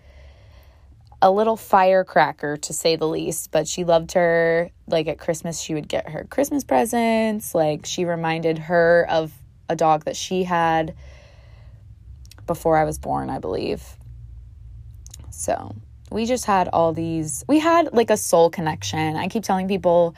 a 1.21 1.31
little 1.31 1.57
firecracker 1.57 2.57
to 2.57 2.73
say 2.73 2.95
the 2.95 3.07
least, 3.07 3.51
but 3.51 3.67
she 3.67 3.83
loved 3.83 4.13
her. 4.13 4.69
Like 4.87 5.07
at 5.07 5.17
Christmas, 5.17 5.59
she 5.59 5.73
would 5.73 5.87
get 5.87 6.09
her 6.09 6.25
Christmas 6.29 6.63
presents. 6.63 7.55
Like 7.55 7.85
she 7.85 8.05
reminded 8.05 8.59
her 8.59 9.07
of 9.09 9.31
a 9.69 9.75
dog 9.75 10.05
that 10.05 10.15
she 10.15 10.43
had 10.43 10.95
before 12.45 12.77
I 12.77 12.83
was 12.83 12.97
born, 12.97 13.29
I 13.29 13.39
believe. 13.39 13.83
So 15.31 15.75
we 16.11 16.25
just 16.25 16.45
had 16.45 16.69
all 16.69 16.93
these, 16.93 17.43
we 17.47 17.59
had 17.59 17.93
like 17.93 18.09
a 18.09 18.17
soul 18.17 18.49
connection. 18.49 19.15
I 19.15 19.27
keep 19.27 19.43
telling 19.43 19.67
people, 19.67 20.15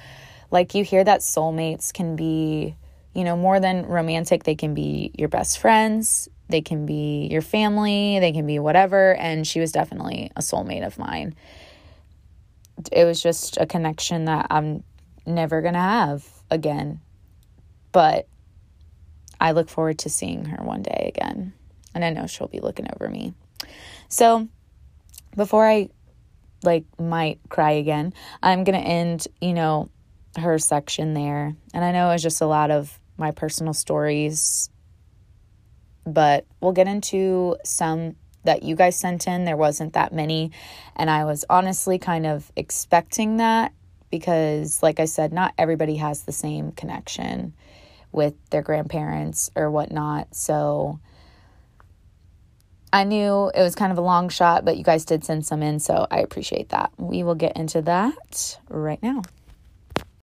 like, 0.51 0.75
you 0.75 0.83
hear 0.83 1.03
that 1.03 1.21
soulmates 1.21 1.93
can 1.93 2.15
be, 2.15 2.75
you 3.13 3.23
know, 3.23 3.35
more 3.35 3.59
than 3.59 3.85
romantic, 3.85 4.43
they 4.43 4.55
can 4.55 4.73
be 4.73 5.11
your 5.17 5.27
best 5.27 5.59
friends, 5.59 6.29
they 6.49 6.61
can 6.61 6.85
be 6.85 7.27
your 7.29 7.41
family, 7.41 8.19
they 8.19 8.31
can 8.31 8.45
be 8.45 8.59
whatever. 8.59 9.15
And 9.15 9.45
she 9.45 9.59
was 9.59 9.71
definitely 9.71 10.31
a 10.35 10.41
soulmate 10.41 10.85
of 10.85 10.97
mine. 10.97 11.35
It 12.91 13.05
was 13.05 13.21
just 13.21 13.57
a 13.57 13.65
connection 13.65 14.25
that 14.25 14.47
I'm 14.49 14.83
never 15.25 15.61
going 15.61 15.73
to 15.73 15.79
have 15.79 16.25
again. 16.49 17.01
But 17.91 18.27
I 19.41 19.51
look 19.51 19.69
forward 19.69 19.99
to 19.99 20.09
seeing 20.09 20.45
her 20.45 20.63
one 20.63 20.83
day 20.83 21.11
again. 21.15 21.53
And 21.97 22.05
I 22.05 22.11
know 22.11 22.27
she'll 22.27 22.47
be 22.47 22.59
looking 22.59 22.87
over 22.93 23.09
me. 23.09 23.33
So 24.07 24.47
before 25.35 25.67
I 25.67 25.89
like 26.61 26.85
might 26.99 27.39
cry 27.49 27.71
again, 27.71 28.13
I'm 28.43 28.63
going 28.63 28.79
to 28.79 28.87
end, 28.87 29.27
you 29.41 29.53
know, 29.53 29.89
her 30.37 30.59
section 30.59 31.15
there. 31.15 31.55
And 31.73 31.83
I 31.83 31.91
know 31.91 32.11
it's 32.11 32.21
just 32.21 32.41
a 32.41 32.45
lot 32.45 32.69
of 32.69 32.99
my 33.17 33.31
personal 33.31 33.73
stories 33.73 34.69
but 36.07 36.45
we'll 36.61 36.71
get 36.71 36.87
into 36.87 37.57
some 37.63 38.15
that 38.45 38.63
you 38.63 38.75
guys 38.75 38.95
sent 38.95 39.27
in. 39.27 39.43
There 39.43 39.57
wasn't 39.57 39.93
that 39.93 40.13
many, 40.13 40.51
and 40.95 41.09
I 41.09 41.25
was 41.25 41.43
honestly 41.49 41.99
kind 41.99 42.25
of 42.25 42.49
expecting 42.55 43.37
that 43.37 43.73
because, 44.09 44.81
like 44.81 45.01
I 45.01 45.05
said, 45.05 45.33
not 45.33 45.53
everybody 45.57 45.97
has 45.97 46.23
the 46.23 46.31
same 46.31 46.71
connection 46.71 47.53
with 48.13 48.35
their 48.51 48.61
grandparents 48.61 49.51
or 49.53 49.69
whatnot. 49.69 50.33
So 50.33 51.01
I 52.91 53.03
knew 53.03 53.51
it 53.53 53.61
was 53.61 53.75
kind 53.75 53.91
of 53.91 53.97
a 53.97 54.01
long 54.01 54.29
shot, 54.29 54.63
but 54.63 54.77
you 54.77 54.83
guys 54.83 55.03
did 55.03 55.23
send 55.23 55.45
some 55.45 55.61
in, 55.61 55.79
so 55.79 56.07
I 56.09 56.19
appreciate 56.19 56.69
that. 56.69 56.91
We 56.97 57.21
will 57.23 57.35
get 57.35 57.57
into 57.57 57.81
that 57.83 58.59
right 58.69 59.01
now. 59.03 59.23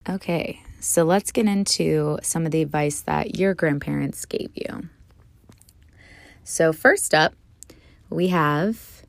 Okay, 0.08 0.60
So 0.80 1.04
let's 1.04 1.32
get 1.32 1.46
into 1.46 2.18
some 2.22 2.46
of 2.46 2.52
the 2.52 2.62
advice 2.62 3.00
that 3.02 3.36
your 3.36 3.52
grandparents 3.52 4.24
gave 4.24 4.50
you. 4.54 4.88
So, 6.44 6.72
first 6.72 7.14
up, 7.14 7.34
we 8.08 8.28
have 8.28 9.02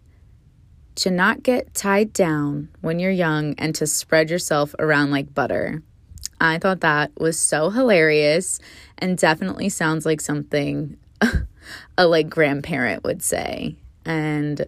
to 0.96 1.12
not 1.12 1.44
get 1.44 1.74
tied 1.74 2.12
down 2.12 2.70
when 2.82 3.00
you're 3.00 3.12
young 3.12 3.54
and 3.58 3.74
to 3.76 3.88
spread 3.88 4.30
yourself 4.30 4.76
around 4.80 5.12
like 5.12 5.34
butter. 5.34 5.82
I 6.42 6.58
thought 6.58 6.82
that 6.82 7.12
was 7.18 7.40
so 7.40 7.70
hilarious 7.70 8.60
and 8.98 9.18
definitely 9.18 9.70
sounds 9.70 10.06
like 10.06 10.20
something 10.22 10.98
a 11.98 12.08
like 12.08 12.30
grandparent 12.30 13.04
would 13.04 13.24
say. 13.24 13.76
And 14.06 14.66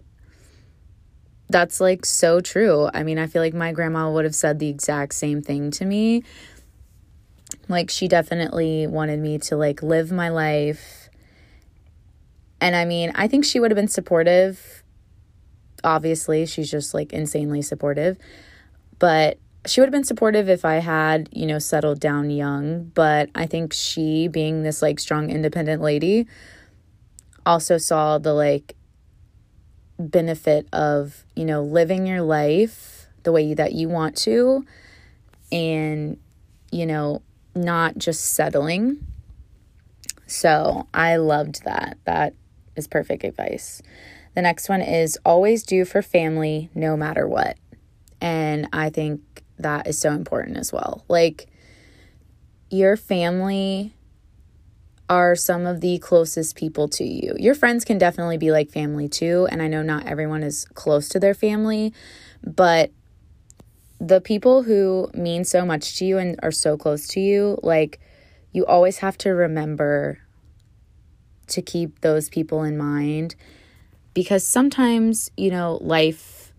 that's 1.50 1.80
like 1.80 2.06
so 2.06 2.40
true. 2.40 2.90
I 2.94 3.04
mean, 3.04 3.20
I 3.20 3.28
feel 3.28 3.42
like 3.42 3.54
my 3.54 3.72
grandma 3.72 4.10
would 4.12 4.26
have 4.26 4.36
said 4.36 4.60
the 4.60 4.70
exact 4.70 5.14
same 5.14 5.42
thing 5.42 5.72
to 5.72 5.86
me. 5.86 6.24
Like 7.68 7.90
she 7.90 8.08
definitely 8.08 8.88
wanted 8.88 9.20
me 9.20 9.38
to 9.40 9.56
like 9.58 9.84
live 9.84 10.12
my 10.12 10.30
life. 10.30 11.10
And 12.60 12.76
I 12.76 12.86
mean, 12.86 13.12
I 13.16 13.28
think 13.28 13.46
she 13.46 13.60
would 13.60 13.72
have 13.72 13.76
been 13.76 13.88
supportive. 13.88 14.84
Obviously, 15.84 16.46
she's 16.46 16.70
just 16.70 16.94
like 16.94 17.12
insanely 17.12 17.62
supportive. 17.62 18.18
But 19.00 19.40
she 19.66 19.80
would 19.80 19.88
have 19.88 19.92
been 19.92 20.04
supportive 20.04 20.50
if 20.50 20.66
I 20.66 20.76
had, 20.76 21.30
you 21.32 21.46
know, 21.46 21.60
settled 21.60 22.00
down 22.00 22.30
young, 22.30 22.86
but 22.94 23.30
I 23.36 23.46
think 23.46 23.74
she 23.74 24.28
being 24.28 24.64
this 24.64 24.82
like 24.82 25.00
strong 25.00 25.30
independent 25.30 25.82
lady 25.82 26.28
also 27.45 27.77
saw 27.77 28.17
the 28.17 28.34
like 28.34 28.75
benefit 29.99 30.67
of, 30.73 31.23
you 31.36 31.45
know, 31.45 31.63
living 31.63 32.08
your 32.08 32.21
life 32.21 33.08
the 33.23 33.32
way 33.32 33.54
that 33.54 33.73
you 33.73 33.88
want 33.88 34.17
to 34.17 34.65
and, 35.51 36.17
you 36.71 36.86
know, 36.86 37.21
not 37.54 37.97
just 37.97 38.34
settling. 38.34 39.06
So 40.27 40.88
I 40.93 41.17
loved 41.17 41.63
that. 41.65 41.97
That 42.06 42.34
is 42.75 42.88
perfect 42.88 43.23
advice. 43.23 43.82
The 44.34 44.41
next 44.41 44.69
one 44.69 44.82
is 44.82 45.19
always 45.25 45.63
do 45.63 45.84
for 45.84 46.01
family 46.01 46.69
no 46.73 46.95
matter 46.95 47.27
what. 47.27 47.58
And 48.21 48.67
I 48.71 48.89
think 48.89 49.43
that 49.60 49.88
is 49.88 49.99
so 49.99 50.12
important 50.12 50.58
as 50.58 50.71
well. 50.71 51.04
Like, 51.08 51.47
your 52.69 52.95
family 52.95 53.93
are 55.12 55.36
some 55.36 55.65
of 55.65 55.82
the 55.82 56.00
closest 56.00 56.56
people 56.56 56.88
to 56.88 57.04
you. 57.04 57.36
Your 57.38 57.54
friends 57.54 57.84
can 57.84 57.97
definitely 57.97 58.38
be 58.38 58.50
like 58.50 58.71
family 58.71 59.10
too. 59.10 59.45
And 59.52 59.62
I 59.62 59.67
know 59.67 59.82
not 59.82 60.06
everyone 60.06 60.41
is 60.41 60.63
close 60.74 61.10
to 61.10 61.19
their 61.19 61.34
family, 61.34 61.93
but 62.41 62.91
the 64.00 64.21
people 64.21 64.63
who 64.63 65.10
mean 65.13 65.43
so 65.43 65.65
much 65.65 65.97
to 65.97 66.06
you 66.06 66.17
and 66.17 66.39
are 66.41 66.52
so 66.52 66.78
close 66.78 67.10
to 67.10 67.19
you, 67.19 67.60
like, 67.62 68.00
you 68.54 68.65
always 68.65 69.00
have 69.00 69.17
to 69.17 69.32
remember 69.32 70.19
to 71.47 71.62
keep 71.62 72.00
those 72.00 72.30
people 72.30 72.63
in 72.63 72.78
mind 72.78 73.36
because 74.13 74.47
sometimes, 74.47 75.30
you 75.36 75.52
know, 75.52 75.78
life 75.82 76.54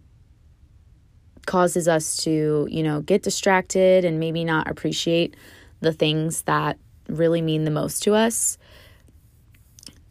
causes 1.47 1.89
us 1.89 2.19
to, 2.19 2.69
you 2.71 2.83
know, 2.83 3.01
get 3.01 3.23
distracted 3.23 4.05
and 4.05 4.21
maybe 4.21 4.45
not 4.45 4.71
appreciate 4.71 5.35
the 5.81 5.95
things 5.95 6.43
that 6.43 6.77
really 7.13 7.43
mean 7.43 7.65
the 7.65 7.71
most 7.71 8.03
to 8.05 8.15
us. 8.15 8.59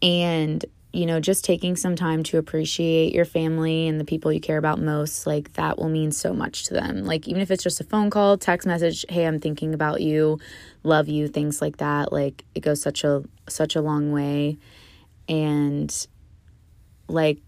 And, 0.01 0.65
you 0.93 1.05
know, 1.05 1.19
just 1.19 1.45
taking 1.45 1.75
some 1.75 1.95
time 1.95 2.23
to 2.23 2.37
appreciate 2.37 3.13
your 3.13 3.25
family 3.25 3.87
and 3.87 3.99
the 3.99 4.05
people 4.05 4.31
you 4.31 4.39
care 4.39 4.57
about 4.57 4.79
most, 4.79 5.27
like 5.27 5.53
that 5.53 5.77
will 5.77 5.89
mean 5.89 6.11
so 6.11 6.33
much 6.33 6.65
to 6.65 6.73
them. 6.73 7.03
Like, 7.05 7.27
even 7.27 7.41
if 7.41 7.51
it's 7.51 7.63
just 7.63 7.79
a 7.79 7.83
phone 7.83 8.09
call, 8.09 8.37
text 8.37 8.67
message, 8.67 9.05
hey, 9.09 9.25
I'm 9.25 9.39
thinking 9.39 9.73
about 9.73 10.01
you, 10.01 10.39
love 10.83 11.07
you, 11.07 11.27
things 11.27 11.61
like 11.61 11.77
that, 11.77 12.11
like 12.11 12.43
it 12.55 12.61
goes 12.61 12.81
such 12.81 13.03
a, 13.03 13.23
such 13.47 13.75
a 13.75 13.81
long 13.81 14.11
way. 14.11 14.57
And, 15.29 16.07
like, 17.07 17.39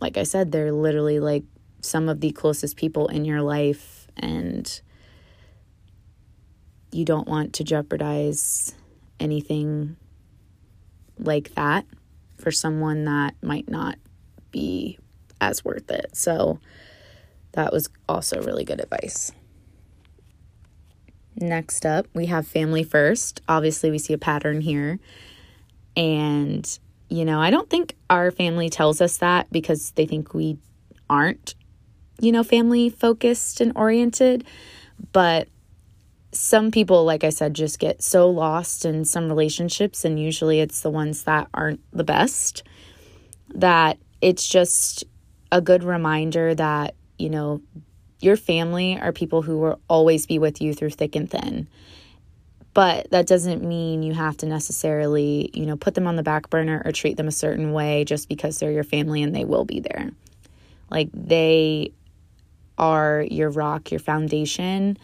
like 0.00 0.16
I 0.16 0.22
said, 0.22 0.52
they're 0.52 0.72
literally 0.72 1.20
like 1.20 1.44
some 1.82 2.08
of 2.08 2.20
the 2.20 2.30
closest 2.30 2.76
people 2.76 3.08
in 3.08 3.24
your 3.24 3.42
life. 3.42 4.08
And, 4.16 4.80
you 6.92 7.04
don't 7.04 7.28
want 7.28 7.54
to 7.54 7.64
jeopardize 7.64 8.74
anything 9.18 9.96
like 11.18 11.54
that 11.54 11.86
for 12.36 12.50
someone 12.50 13.04
that 13.04 13.34
might 13.42 13.68
not 13.68 13.96
be 14.50 14.98
as 15.40 15.64
worth 15.64 15.90
it. 15.90 16.16
So 16.16 16.58
that 17.52 17.72
was 17.72 17.88
also 18.08 18.42
really 18.42 18.64
good 18.64 18.80
advice. 18.80 19.32
Next 21.36 21.86
up, 21.86 22.06
we 22.14 22.26
have 22.26 22.46
family 22.46 22.82
first. 22.82 23.40
Obviously, 23.48 23.90
we 23.90 23.98
see 23.98 24.12
a 24.12 24.18
pattern 24.18 24.60
here. 24.60 24.98
And, 25.96 26.78
you 27.08 27.24
know, 27.24 27.40
I 27.40 27.50
don't 27.50 27.70
think 27.70 27.96
our 28.08 28.30
family 28.30 28.68
tells 28.68 29.00
us 29.00 29.18
that 29.18 29.50
because 29.50 29.92
they 29.92 30.06
think 30.06 30.34
we 30.34 30.58
aren't, 31.08 31.54
you 32.20 32.32
know, 32.32 32.44
family 32.44 32.90
focused 32.90 33.60
and 33.60 33.72
oriented. 33.74 34.44
But 35.12 35.48
some 36.32 36.70
people, 36.70 37.04
like 37.04 37.24
I 37.24 37.30
said, 37.30 37.54
just 37.54 37.78
get 37.78 38.02
so 38.02 38.30
lost 38.30 38.84
in 38.84 39.04
some 39.04 39.28
relationships, 39.28 40.04
and 40.04 40.20
usually 40.20 40.60
it's 40.60 40.80
the 40.80 40.90
ones 40.90 41.24
that 41.24 41.48
aren't 41.52 41.80
the 41.92 42.04
best, 42.04 42.62
that 43.54 43.98
it's 44.20 44.48
just 44.48 45.04
a 45.50 45.60
good 45.60 45.82
reminder 45.82 46.54
that, 46.54 46.94
you 47.18 47.30
know, 47.30 47.60
your 48.20 48.36
family 48.36 48.98
are 49.00 49.12
people 49.12 49.42
who 49.42 49.58
will 49.58 49.80
always 49.88 50.26
be 50.26 50.38
with 50.38 50.60
you 50.60 50.74
through 50.74 50.90
thick 50.90 51.16
and 51.16 51.28
thin. 51.30 51.68
But 52.72 53.10
that 53.10 53.26
doesn't 53.26 53.64
mean 53.64 54.04
you 54.04 54.14
have 54.14 54.36
to 54.38 54.46
necessarily, 54.46 55.50
you 55.54 55.66
know, 55.66 55.76
put 55.76 55.94
them 55.94 56.06
on 56.06 56.14
the 56.14 56.22
back 56.22 56.50
burner 56.50 56.82
or 56.84 56.92
treat 56.92 57.16
them 57.16 57.26
a 57.26 57.32
certain 57.32 57.72
way 57.72 58.04
just 58.04 58.28
because 58.28 58.58
they're 58.58 58.70
your 58.70 58.84
family 58.84 59.22
and 59.22 59.34
they 59.34 59.44
will 59.44 59.64
be 59.64 59.80
there. 59.80 60.10
Like 60.88 61.08
they 61.12 61.92
are 62.78 63.26
your 63.28 63.50
rock, 63.50 63.90
your 63.90 64.00
foundation 64.00 64.98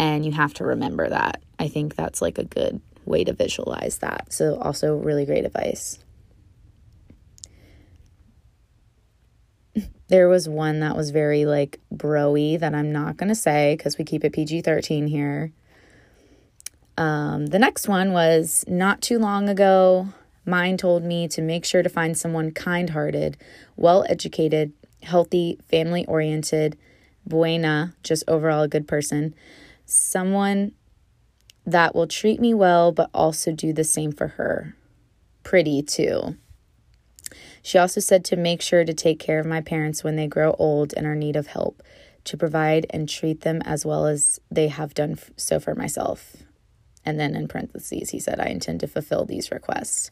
and 0.00 0.24
you 0.24 0.32
have 0.32 0.54
to 0.54 0.64
remember 0.64 1.10
that. 1.10 1.42
I 1.58 1.68
think 1.68 1.94
that's 1.94 2.22
like 2.22 2.38
a 2.38 2.44
good 2.44 2.80
way 3.04 3.22
to 3.22 3.34
visualize 3.34 3.98
that. 3.98 4.32
So, 4.32 4.58
also, 4.58 4.96
really 4.96 5.26
great 5.26 5.44
advice. 5.44 5.98
There 10.08 10.26
was 10.26 10.48
one 10.48 10.80
that 10.80 10.96
was 10.96 11.10
very 11.10 11.44
like 11.44 11.78
broy 11.94 12.58
that 12.58 12.74
I'm 12.74 12.90
not 12.90 13.18
going 13.18 13.28
to 13.28 13.34
say 13.34 13.76
because 13.76 13.98
we 13.98 14.04
keep 14.04 14.24
it 14.24 14.32
PG 14.32 14.62
13 14.62 15.06
here. 15.06 15.52
Um, 16.96 17.46
the 17.46 17.58
next 17.58 17.86
one 17.86 18.12
was 18.12 18.64
not 18.66 19.02
too 19.02 19.18
long 19.18 19.50
ago. 19.50 20.08
Mine 20.46 20.78
told 20.78 21.04
me 21.04 21.28
to 21.28 21.42
make 21.42 21.66
sure 21.66 21.82
to 21.82 21.90
find 21.90 22.16
someone 22.16 22.52
kind 22.52 22.90
hearted, 22.90 23.36
well 23.76 24.06
educated, 24.08 24.72
healthy, 25.02 25.58
family 25.68 26.06
oriented, 26.06 26.78
buena, 27.26 27.94
just 28.02 28.24
overall 28.26 28.62
a 28.62 28.68
good 28.68 28.88
person, 28.88 29.34
someone 29.90 30.72
that 31.66 31.94
will 31.94 32.06
treat 32.06 32.40
me 32.40 32.54
well, 32.54 32.92
but 32.92 33.10
also 33.12 33.52
do 33.52 33.72
the 33.72 33.84
same 33.84 34.12
for 34.12 34.28
her. 34.28 34.74
Pretty, 35.42 35.82
too. 35.82 36.36
She 37.62 37.78
also 37.78 38.00
said 38.00 38.24
to 38.26 38.36
make 38.36 38.62
sure 38.62 38.84
to 38.84 38.94
take 38.94 39.18
care 39.18 39.38
of 39.38 39.46
my 39.46 39.60
parents 39.60 40.02
when 40.02 40.16
they 40.16 40.26
grow 40.26 40.52
old 40.58 40.94
and 40.96 41.06
are 41.06 41.14
need 41.14 41.36
of 41.36 41.48
help, 41.48 41.82
to 42.24 42.36
provide 42.36 42.86
and 42.90 43.08
treat 43.08 43.42
them 43.42 43.62
as 43.62 43.84
well 43.84 44.06
as 44.06 44.40
they 44.50 44.68
have 44.68 44.94
done 44.94 45.18
so 45.36 45.60
for 45.60 45.74
myself. 45.74 46.36
And 47.04 47.18
then 47.18 47.34
in 47.34 47.48
parentheses, 47.48 48.10
he 48.10 48.18
said, 48.18 48.40
I 48.40 48.46
intend 48.46 48.80
to 48.80 48.86
fulfill 48.86 49.24
these 49.24 49.50
requests. 49.50 50.10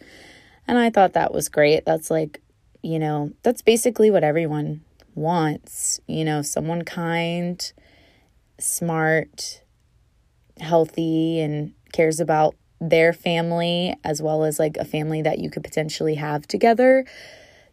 And 0.66 0.78
I 0.78 0.90
thought 0.90 1.14
that 1.14 1.32
was 1.32 1.48
great. 1.48 1.84
That's 1.84 2.10
like, 2.10 2.40
you 2.82 2.98
know, 2.98 3.32
that's 3.42 3.62
basically 3.62 4.10
what 4.10 4.24
everyone 4.24 4.82
wants. 5.14 6.00
You 6.06 6.24
know, 6.24 6.42
someone 6.42 6.82
kind, 6.82 7.72
smart, 8.58 9.62
healthy 10.60 11.40
and 11.40 11.72
cares 11.92 12.20
about 12.20 12.54
their 12.80 13.12
family 13.12 13.94
as 14.04 14.22
well 14.22 14.44
as 14.44 14.58
like 14.58 14.76
a 14.76 14.84
family 14.84 15.22
that 15.22 15.38
you 15.38 15.50
could 15.50 15.64
potentially 15.64 16.14
have 16.14 16.46
together, 16.46 17.04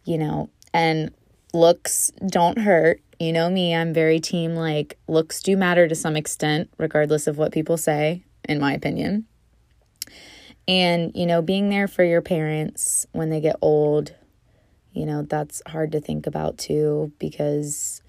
you 0.03 0.17
know, 0.17 0.49
and 0.73 1.13
looks 1.53 2.11
don't 2.27 2.59
hurt. 2.59 3.01
You 3.19 3.31
know 3.31 3.49
me, 3.49 3.73
I'm 3.73 3.93
very 3.93 4.19
team 4.19 4.55
like 4.55 4.97
looks 5.07 5.41
do 5.41 5.55
matter 5.55 5.87
to 5.87 5.95
some 5.95 6.15
extent, 6.15 6.69
regardless 6.77 7.27
of 7.27 7.37
what 7.37 7.51
people 7.51 7.77
say, 7.77 8.23
in 8.47 8.59
my 8.59 8.73
opinion. 8.73 9.25
And, 10.67 11.11
you 11.15 11.25
know, 11.25 11.41
being 11.41 11.69
there 11.69 11.87
for 11.87 12.03
your 12.03 12.21
parents 12.21 13.05
when 13.11 13.29
they 13.29 13.39
get 13.39 13.55
old, 13.61 14.13
you 14.93 15.05
know, 15.05 15.21
that's 15.21 15.61
hard 15.67 15.91
to 15.91 16.01
think 16.01 16.25
about 16.25 16.57
too 16.57 17.13
because 17.19 18.01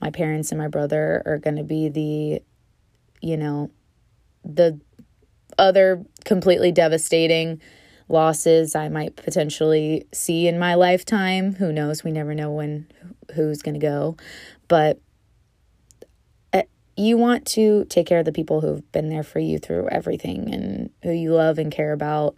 my 0.00 0.10
parents 0.10 0.50
and 0.50 0.58
my 0.58 0.68
brother 0.68 1.22
are 1.24 1.38
going 1.38 1.56
to 1.56 1.62
be 1.62 1.88
the, 1.88 2.42
you 3.20 3.36
know, 3.36 3.70
the 4.44 4.80
other 5.58 6.04
completely 6.24 6.72
devastating 6.72 7.60
losses 8.08 8.74
I 8.74 8.88
might 8.88 9.16
potentially 9.16 10.06
see 10.12 10.48
in 10.48 10.58
my 10.58 10.74
lifetime. 10.74 11.54
Who 11.54 11.72
knows? 11.72 12.02
We 12.02 12.10
never 12.10 12.34
know 12.34 12.50
when 12.50 12.86
who's 13.34 13.62
going 13.62 13.74
to 13.74 13.80
go. 13.80 14.16
But, 14.66 15.00
eh, 16.52 16.64
you 16.96 17.16
want 17.16 17.46
to 17.48 17.84
take 17.84 18.06
care 18.06 18.18
of 18.18 18.24
the 18.24 18.32
people 18.32 18.60
who've 18.60 18.90
been 18.92 19.08
there 19.08 19.22
for 19.22 19.38
you 19.38 19.58
through 19.58 19.88
everything 19.88 20.52
and 20.52 20.90
who 21.02 21.12
you 21.12 21.32
love 21.32 21.58
and 21.58 21.70
care 21.70 21.92
about. 21.92 22.36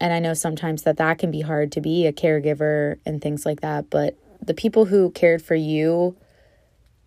And 0.00 0.12
I 0.12 0.18
know 0.18 0.34
sometimes 0.34 0.82
that 0.82 0.96
that 0.96 1.18
can 1.18 1.30
be 1.30 1.42
hard 1.42 1.70
to 1.72 1.80
be 1.80 2.06
a 2.06 2.12
caregiver 2.12 2.98
and 3.06 3.22
things 3.22 3.46
like 3.46 3.60
that, 3.60 3.88
but 3.88 4.18
the 4.44 4.54
people 4.54 4.86
who 4.86 5.10
cared 5.12 5.40
for 5.42 5.54
you 5.54 6.16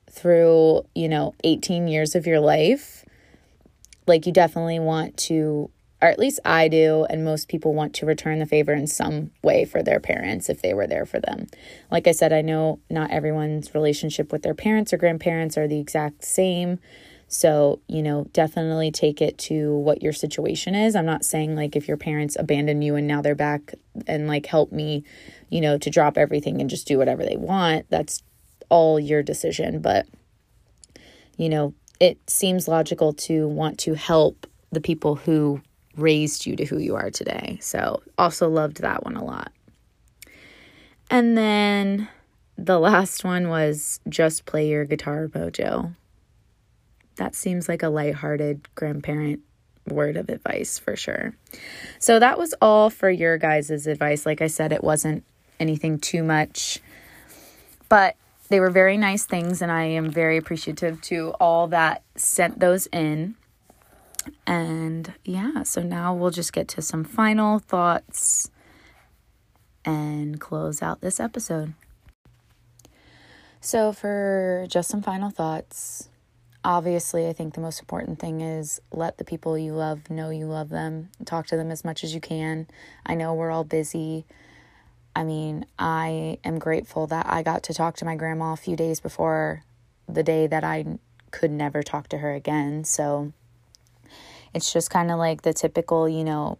through, 0.09 0.85
you 0.95 1.09
know, 1.09 1.33
18 1.43 1.89
years 1.89 2.15
of 2.15 2.25
your 2.25 2.39
life, 2.39 3.04
like 4.07 4.25
you 4.25 4.31
definitely 4.31 4.79
want 4.79 5.17
to 5.17 5.69
or 6.01 6.09
at 6.09 6.19
least 6.19 6.39
I 6.43 6.67
do, 6.67 7.05
and 7.09 7.23
most 7.23 7.47
people 7.47 7.73
want 7.73 7.95
to 7.95 8.05
return 8.05 8.39
the 8.39 8.45
favor 8.45 8.73
in 8.73 8.85
some 8.85 9.31
way 9.41 9.65
for 9.65 9.81
their 9.81 9.99
parents 9.99 10.49
if 10.49 10.61
they 10.61 10.73
were 10.73 10.87
there 10.87 11.05
for 11.05 11.19
them. 11.19 11.47
Like 11.89 12.07
I 12.07 12.11
said, 12.11 12.33
I 12.33 12.41
know 12.41 12.79
not 12.89 13.11
everyone's 13.11 13.73
relationship 13.73 14.31
with 14.31 14.43
their 14.43 14.53
parents 14.53 14.91
or 14.91 14.97
grandparents 14.97 15.57
are 15.57 15.67
the 15.67 15.79
exact 15.79 16.23
same. 16.23 16.79
So, 17.27 17.79
you 17.87 18.03
know, 18.03 18.27
definitely 18.33 18.91
take 18.91 19.21
it 19.21 19.37
to 19.39 19.73
what 19.73 20.03
your 20.03 20.13
situation 20.13 20.75
is. 20.75 20.95
I'm 20.95 21.07
not 21.07 21.25
saying 21.25 21.55
like 21.55 21.75
if 21.75 21.87
your 21.87 21.97
parents 21.97 22.37
abandon 22.39 22.81
you 22.81 22.95
and 22.95 23.07
now 23.07 23.21
they're 23.21 23.33
back 23.33 23.73
and 24.05 24.27
like 24.27 24.45
help 24.45 24.71
me, 24.71 25.03
you 25.49 25.59
know, 25.59 25.77
to 25.77 25.89
drop 25.89 26.17
everything 26.17 26.61
and 26.61 26.69
just 26.69 26.87
do 26.87 26.97
whatever 26.99 27.25
they 27.25 27.37
want. 27.37 27.89
That's 27.89 28.21
all 28.69 28.99
your 28.99 29.23
decision. 29.23 29.81
But, 29.81 30.05
you 31.35 31.49
know, 31.49 31.73
it 31.99 32.17
seems 32.29 32.67
logical 32.67 33.13
to 33.13 33.47
want 33.47 33.79
to 33.79 33.93
help 33.93 34.47
the 34.71 34.81
people 34.81 35.15
who 35.15 35.61
raised 35.95 36.45
you 36.45 36.55
to 36.55 36.65
who 36.65 36.77
you 36.77 36.95
are 36.95 37.09
today. 37.09 37.57
So, 37.61 38.01
also 38.17 38.49
loved 38.49 38.81
that 38.81 39.03
one 39.03 39.15
a 39.15 39.23
lot. 39.23 39.51
And 41.09 41.37
then 41.37 42.09
the 42.57 42.79
last 42.79 43.23
one 43.23 43.49
was 43.49 43.99
just 44.09 44.45
play 44.45 44.69
your 44.69 44.85
guitar 44.85 45.27
mojo. 45.27 45.95
That 47.17 47.35
seems 47.35 47.69
like 47.69 47.83
a 47.83 47.89
lighthearted 47.89 48.67
grandparent 48.75 49.41
word 49.87 50.17
of 50.17 50.29
advice 50.29 50.79
for 50.79 50.95
sure. 50.95 51.35
So 51.99 52.19
that 52.19 52.37
was 52.37 52.53
all 52.61 52.89
for 52.89 53.09
your 53.09 53.37
guys' 53.37 53.87
advice. 53.87 54.25
Like 54.25 54.41
I 54.41 54.47
said, 54.47 54.71
it 54.71 54.83
wasn't 54.83 55.23
anything 55.59 55.99
too 55.99 56.23
much, 56.23 56.79
but 57.87 58.15
they 58.47 58.59
were 58.59 58.69
very 58.69 58.97
nice 58.97 59.25
things, 59.25 59.61
and 59.61 59.71
I 59.71 59.85
am 59.85 60.09
very 60.09 60.37
appreciative 60.37 61.01
to 61.03 61.31
all 61.39 61.67
that 61.67 62.03
sent 62.15 62.59
those 62.59 62.87
in. 62.87 63.35
And 64.47 65.13
yeah, 65.23 65.63
so 65.63 65.81
now 65.81 66.13
we'll 66.13 66.31
just 66.31 66.53
get 66.53 66.67
to 66.69 66.81
some 66.81 67.03
final 67.03 67.59
thoughts 67.59 68.49
and 69.83 70.39
close 70.39 70.81
out 70.81 71.01
this 71.01 71.19
episode. 71.19 71.73
So, 73.61 73.93
for 73.93 74.67
just 74.69 74.89
some 74.89 75.01
final 75.01 75.31
thoughts, 75.31 76.09
obviously, 76.63 77.27
I 77.27 77.33
think 77.33 77.55
the 77.55 77.61
most 77.61 77.79
important 77.79 78.19
thing 78.19 78.41
is 78.41 78.79
let 78.91 79.17
the 79.17 79.23
people 79.23 79.57
you 79.57 79.73
love 79.73 80.09
know 80.09 80.29
you 80.29 80.45
love 80.45 80.69
them. 80.69 81.09
Talk 81.25 81.47
to 81.47 81.57
them 81.57 81.71
as 81.71 81.83
much 81.83 82.03
as 82.03 82.13
you 82.13 82.21
can. 82.21 82.67
I 83.05 83.15
know 83.15 83.33
we're 83.33 83.51
all 83.51 83.63
busy. 83.63 84.25
I 85.15 85.23
mean, 85.23 85.65
I 85.79 86.39
am 86.43 86.59
grateful 86.59 87.07
that 87.07 87.25
I 87.29 87.41
got 87.41 87.63
to 87.63 87.73
talk 87.73 87.95
to 87.97 88.05
my 88.05 88.15
grandma 88.15 88.53
a 88.53 88.57
few 88.57 88.75
days 88.75 88.99
before 88.99 89.63
the 90.07 90.23
day 90.23 90.45
that 90.47 90.63
I 90.63 90.99
could 91.31 91.51
never 91.51 91.81
talk 91.81 92.09
to 92.09 92.17
her 92.17 92.33
again. 92.33 92.83
So, 92.83 93.31
it's 94.53 94.71
just 94.71 94.89
kind 94.89 95.11
of 95.11 95.17
like 95.17 95.41
the 95.41 95.53
typical, 95.53 96.07
you 96.07 96.23
know, 96.23 96.57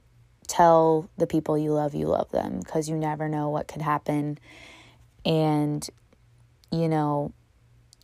tell 0.48 1.10
the 1.18 1.26
people 1.26 1.58
you 1.58 1.72
love 1.72 1.96
you 1.96 2.08
love 2.08 2.30
them 2.32 2.60
because 2.60 2.90
you 2.90 2.96
never 2.96 3.28
know 3.28 3.50
what 3.50 3.68
could 3.68 3.82
happen. 3.82 4.38
And, 5.26 5.88
you 6.72 6.88
know, 6.88 7.34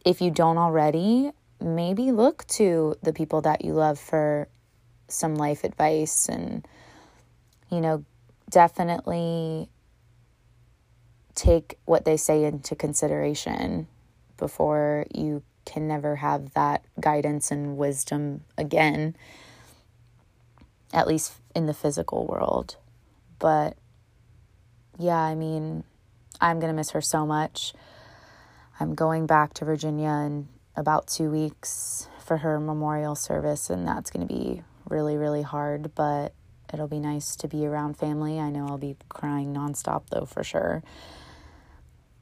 if 0.05 0.21
you 0.21 0.31
don't 0.31 0.57
already, 0.57 1.31
maybe 1.59 2.11
look 2.11 2.47
to 2.47 2.95
the 3.03 3.13
people 3.13 3.41
that 3.41 3.63
you 3.63 3.73
love 3.73 3.99
for 3.99 4.47
some 5.07 5.35
life 5.35 5.63
advice 5.63 6.27
and, 6.29 6.65
you 7.69 7.81
know, 7.81 8.03
definitely 8.49 9.69
take 11.35 11.77
what 11.85 12.05
they 12.05 12.17
say 12.17 12.43
into 12.43 12.75
consideration 12.75 13.87
before 14.37 15.05
you 15.13 15.43
can 15.65 15.87
never 15.87 16.17
have 16.17 16.53
that 16.53 16.83
guidance 16.99 17.51
and 17.51 17.77
wisdom 17.77 18.43
again 18.57 19.15
at 20.93 21.07
least 21.07 21.33
in 21.55 21.65
the 21.65 21.73
physical 21.73 22.25
world. 22.25 22.75
But 23.39 23.77
yeah, 24.97 25.17
I 25.17 25.35
mean, 25.35 25.83
I'm 26.39 26.59
going 26.59 26.71
to 26.71 26.75
miss 26.75 26.91
her 26.91 27.01
so 27.01 27.25
much. 27.25 27.73
I'm 28.79 28.95
going 28.95 29.25
back 29.25 29.53
to 29.55 29.65
Virginia 29.65 30.09
in 30.09 30.47
about 30.75 31.07
two 31.07 31.29
weeks 31.29 32.07
for 32.23 32.37
her 32.37 32.59
memorial 32.59 33.15
service, 33.15 33.69
and 33.69 33.87
that's 33.87 34.09
going 34.09 34.27
to 34.27 34.33
be 34.33 34.63
really, 34.89 35.17
really 35.17 35.41
hard, 35.41 35.93
but 35.95 36.33
it'll 36.73 36.87
be 36.87 36.99
nice 36.99 37.35
to 37.37 37.47
be 37.47 37.65
around 37.65 37.97
family. 37.97 38.39
I 38.39 38.49
know 38.49 38.67
I'll 38.67 38.77
be 38.77 38.95
crying 39.09 39.53
nonstop, 39.53 40.03
though, 40.09 40.25
for 40.25 40.43
sure. 40.43 40.83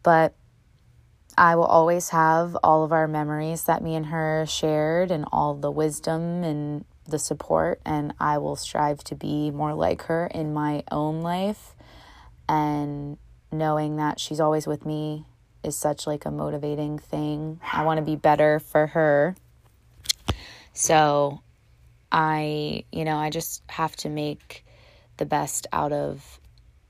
But 0.04 0.34
I 1.38 1.56
will 1.56 1.66
always 1.66 2.10
have 2.10 2.58
all 2.64 2.84
of 2.84 2.92
our 2.92 3.08
memories 3.08 3.64
that 3.64 3.82
me 3.82 3.96
and 3.96 4.08
her 4.08 4.46
shared 4.48 5.12
and 5.12 5.26
all 5.32 5.54
the 5.54 5.72
wisdom 5.72 6.44
and 6.44 6.86
the 7.08 7.20
support, 7.20 7.82
and 7.86 8.14
I 8.20 8.38
will 8.38 8.56
strive 8.56 9.04
to 9.06 9.16
be 9.16 9.52
more 9.52 9.74
like 9.74 10.04
her 10.04 10.28
in 10.28 10.54
my 10.54 10.84
own 10.92 11.22
life. 11.22 11.76
And 12.48 13.18
knowing 13.52 13.98
that 13.98 14.20
she's 14.20 14.40
always 14.40 14.68
with 14.68 14.86
me 14.86 15.26
is 15.64 15.76
such 15.76 16.08
like 16.08 16.26
a 16.26 16.32
motivating 16.32 17.00
thing. 17.00 17.60
I 17.72 17.84
want 17.84 18.00
to 18.00 18.06
be 18.06 18.16
better 18.16 18.60
for 18.60 18.88
her. 18.88 19.36
So 20.74 21.42
I, 22.12 22.84
you 22.92 23.06
know, 23.06 23.18
I 23.18 23.30
just 23.30 23.64
have 23.70 23.96
to 23.98 24.10
make 24.10 24.66
the 25.18 25.26
best 25.26 25.68
out 25.74 25.92
of 25.92 26.40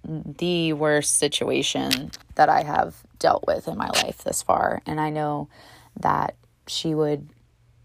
the 0.03 0.73
worst 0.73 1.17
situation 1.17 2.11
that 2.35 2.49
I 2.49 2.63
have 2.63 2.95
dealt 3.19 3.45
with 3.45 3.67
in 3.67 3.77
my 3.77 3.89
life 3.89 4.23
this 4.23 4.41
far. 4.41 4.81
And 4.85 4.99
I 4.99 5.09
know 5.09 5.49
that 5.99 6.35
she 6.67 6.95
would 6.95 7.29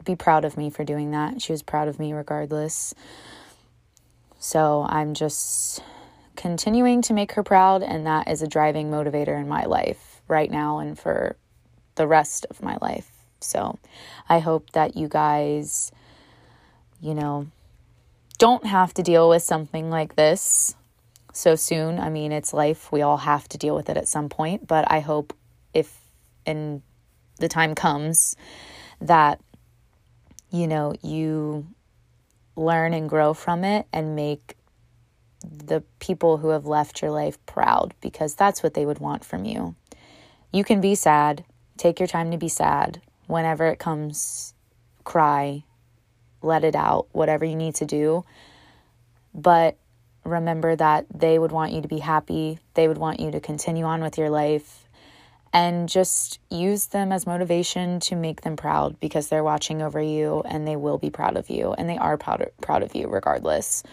be 0.04 0.14
proud 0.14 0.44
of 0.44 0.56
me 0.56 0.70
for 0.70 0.84
doing 0.84 1.10
that. 1.10 1.42
She 1.42 1.52
was 1.52 1.62
proud 1.62 1.88
of 1.88 1.98
me 1.98 2.12
regardless. 2.12 2.94
So 4.38 4.86
I'm 4.88 5.14
just 5.14 5.82
continuing 6.36 7.02
to 7.02 7.14
make 7.14 7.32
her 7.32 7.42
proud, 7.42 7.82
and 7.82 8.06
that 8.06 8.28
is 8.28 8.42
a 8.42 8.46
driving 8.46 8.90
motivator 8.90 9.40
in 9.40 9.48
my 9.48 9.64
life 9.64 10.20
right 10.28 10.50
now 10.50 10.78
and 10.78 10.98
for 10.98 11.36
the 11.94 12.06
rest 12.06 12.46
of 12.50 12.62
my 12.62 12.76
life. 12.80 13.10
So 13.40 13.78
I 14.28 14.40
hope 14.40 14.70
that 14.72 14.96
you 14.96 15.08
guys, 15.08 15.92
you 17.00 17.14
know, 17.14 17.46
don't 18.38 18.66
have 18.66 18.92
to 18.94 19.02
deal 19.02 19.28
with 19.28 19.42
something 19.42 19.90
like 19.90 20.16
this 20.16 20.74
so 21.36 21.54
soon. 21.56 21.98
I 21.98 22.10
mean, 22.10 22.32
it's 22.32 22.52
life. 22.52 22.90
We 22.92 23.02
all 23.02 23.18
have 23.18 23.48
to 23.48 23.58
deal 23.58 23.74
with 23.74 23.88
it 23.90 23.96
at 23.96 24.08
some 24.08 24.28
point, 24.28 24.66
but 24.66 24.90
I 24.90 25.00
hope 25.00 25.34
if 25.72 26.00
in 26.46 26.82
the 27.38 27.48
time 27.48 27.74
comes 27.74 28.36
that 29.00 29.40
you 30.54 30.68
know, 30.68 30.94
you 31.02 31.66
learn 32.54 32.94
and 32.94 33.08
grow 33.08 33.34
from 33.34 33.64
it 33.64 33.86
and 33.92 34.14
make 34.14 34.56
the 35.42 35.82
people 35.98 36.36
who 36.36 36.50
have 36.50 36.64
left 36.64 37.02
your 37.02 37.10
life 37.10 37.44
proud 37.44 37.92
because 38.00 38.36
that's 38.36 38.62
what 38.62 38.74
they 38.74 38.86
would 38.86 39.00
want 39.00 39.24
from 39.24 39.44
you. 39.44 39.74
You 40.52 40.62
can 40.62 40.80
be 40.80 40.94
sad, 40.94 41.44
take 41.76 41.98
your 41.98 42.06
time 42.06 42.30
to 42.30 42.38
be 42.38 42.48
sad. 42.48 43.02
Whenever 43.26 43.66
it 43.66 43.80
comes, 43.80 44.54
cry, 45.02 45.64
let 46.40 46.62
it 46.62 46.76
out, 46.76 47.08
whatever 47.10 47.44
you 47.44 47.56
need 47.56 47.74
to 47.74 47.84
do. 47.84 48.24
But 49.34 49.76
remember 50.24 50.74
that 50.76 51.06
they 51.14 51.38
would 51.38 51.52
want 51.52 51.72
you 51.72 51.82
to 51.82 51.88
be 51.88 51.98
happy, 51.98 52.58
they 52.74 52.88
would 52.88 52.98
want 52.98 53.20
you 53.20 53.30
to 53.30 53.40
continue 53.40 53.84
on 53.84 54.02
with 54.02 54.18
your 54.18 54.30
life 54.30 54.88
and 55.52 55.88
just 55.88 56.40
use 56.50 56.86
them 56.86 57.12
as 57.12 57.26
motivation 57.26 58.00
to 58.00 58.16
make 58.16 58.40
them 58.40 58.56
proud 58.56 58.98
because 58.98 59.28
they're 59.28 59.44
watching 59.44 59.82
over 59.82 60.02
you 60.02 60.42
and 60.46 60.66
they 60.66 60.74
will 60.74 60.98
be 60.98 61.10
proud 61.10 61.36
of 61.36 61.48
you 61.48 61.72
and 61.72 61.88
they 61.88 61.96
are 61.96 62.18
proud 62.18 62.50
proud 62.60 62.82
of 62.82 62.94
you 62.94 63.06
regardless. 63.08 63.84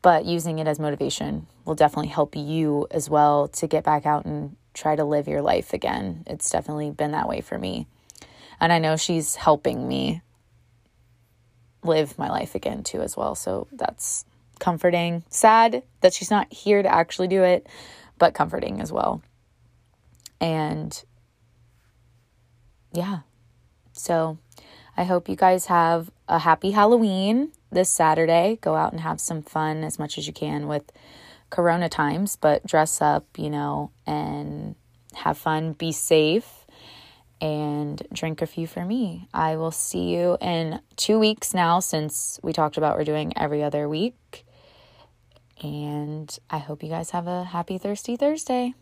But 0.00 0.24
using 0.24 0.58
it 0.58 0.66
as 0.66 0.78
motivation 0.78 1.46
will 1.66 1.74
definitely 1.74 2.08
help 2.08 2.34
you 2.34 2.86
as 2.90 3.10
well 3.10 3.48
to 3.48 3.66
get 3.66 3.84
back 3.84 4.06
out 4.06 4.24
and 4.24 4.56
try 4.72 4.96
to 4.96 5.04
live 5.04 5.28
your 5.28 5.42
life 5.42 5.74
again. 5.74 6.24
It's 6.26 6.48
definitely 6.48 6.92
been 6.92 7.10
that 7.10 7.28
way 7.28 7.42
for 7.42 7.58
me. 7.58 7.86
And 8.58 8.72
I 8.72 8.78
know 8.78 8.96
she's 8.96 9.34
helping 9.34 9.86
me 9.86 10.22
live 11.82 12.18
my 12.18 12.30
life 12.30 12.54
again 12.54 12.84
too 12.84 13.02
as 13.02 13.16
well. 13.16 13.34
So 13.34 13.68
that's 13.72 14.24
comforting. 14.58 15.24
Sad 15.28 15.82
that 16.00 16.12
she's 16.12 16.30
not 16.30 16.52
here 16.52 16.82
to 16.82 16.92
actually 16.92 17.28
do 17.28 17.42
it, 17.42 17.66
but 18.18 18.34
comforting 18.34 18.80
as 18.80 18.92
well. 18.92 19.22
And 20.40 21.02
yeah, 22.92 23.20
so 23.92 24.38
I 24.96 25.04
hope 25.04 25.28
you 25.28 25.36
guys 25.36 25.66
have 25.66 26.10
a 26.28 26.38
happy 26.38 26.72
Halloween 26.72 27.52
this 27.70 27.90
Saturday. 27.90 28.58
Go 28.60 28.74
out 28.74 28.92
and 28.92 29.00
have 29.00 29.20
some 29.20 29.42
fun 29.42 29.84
as 29.84 29.98
much 29.98 30.18
as 30.18 30.26
you 30.26 30.32
can 30.32 30.68
with 30.68 30.90
Corona 31.50 31.88
times, 31.88 32.36
but 32.36 32.66
dress 32.66 33.00
up, 33.00 33.26
you 33.36 33.50
know, 33.50 33.90
and 34.06 34.74
have 35.14 35.38
fun, 35.38 35.72
be 35.72 35.92
safe, 35.92 36.66
and 37.40 38.02
drink 38.12 38.42
a 38.42 38.46
few 38.46 38.66
for 38.66 38.84
me. 38.84 39.28
I 39.32 39.56
will 39.56 39.70
see 39.70 40.14
you 40.14 40.36
in 40.40 40.80
two 40.96 41.18
weeks 41.18 41.54
now 41.54 41.80
since 41.80 42.38
we 42.42 42.52
talked 42.52 42.76
about 42.76 42.96
we're 42.96 43.04
doing 43.04 43.32
every 43.36 43.62
other 43.62 43.88
week. 43.88 44.44
And 45.62 46.36
I 46.50 46.58
hope 46.58 46.82
you 46.82 46.88
guys 46.88 47.10
have 47.10 47.26
a 47.26 47.44
happy, 47.44 47.78
thirsty 47.78 48.16
Thursday. 48.16 48.74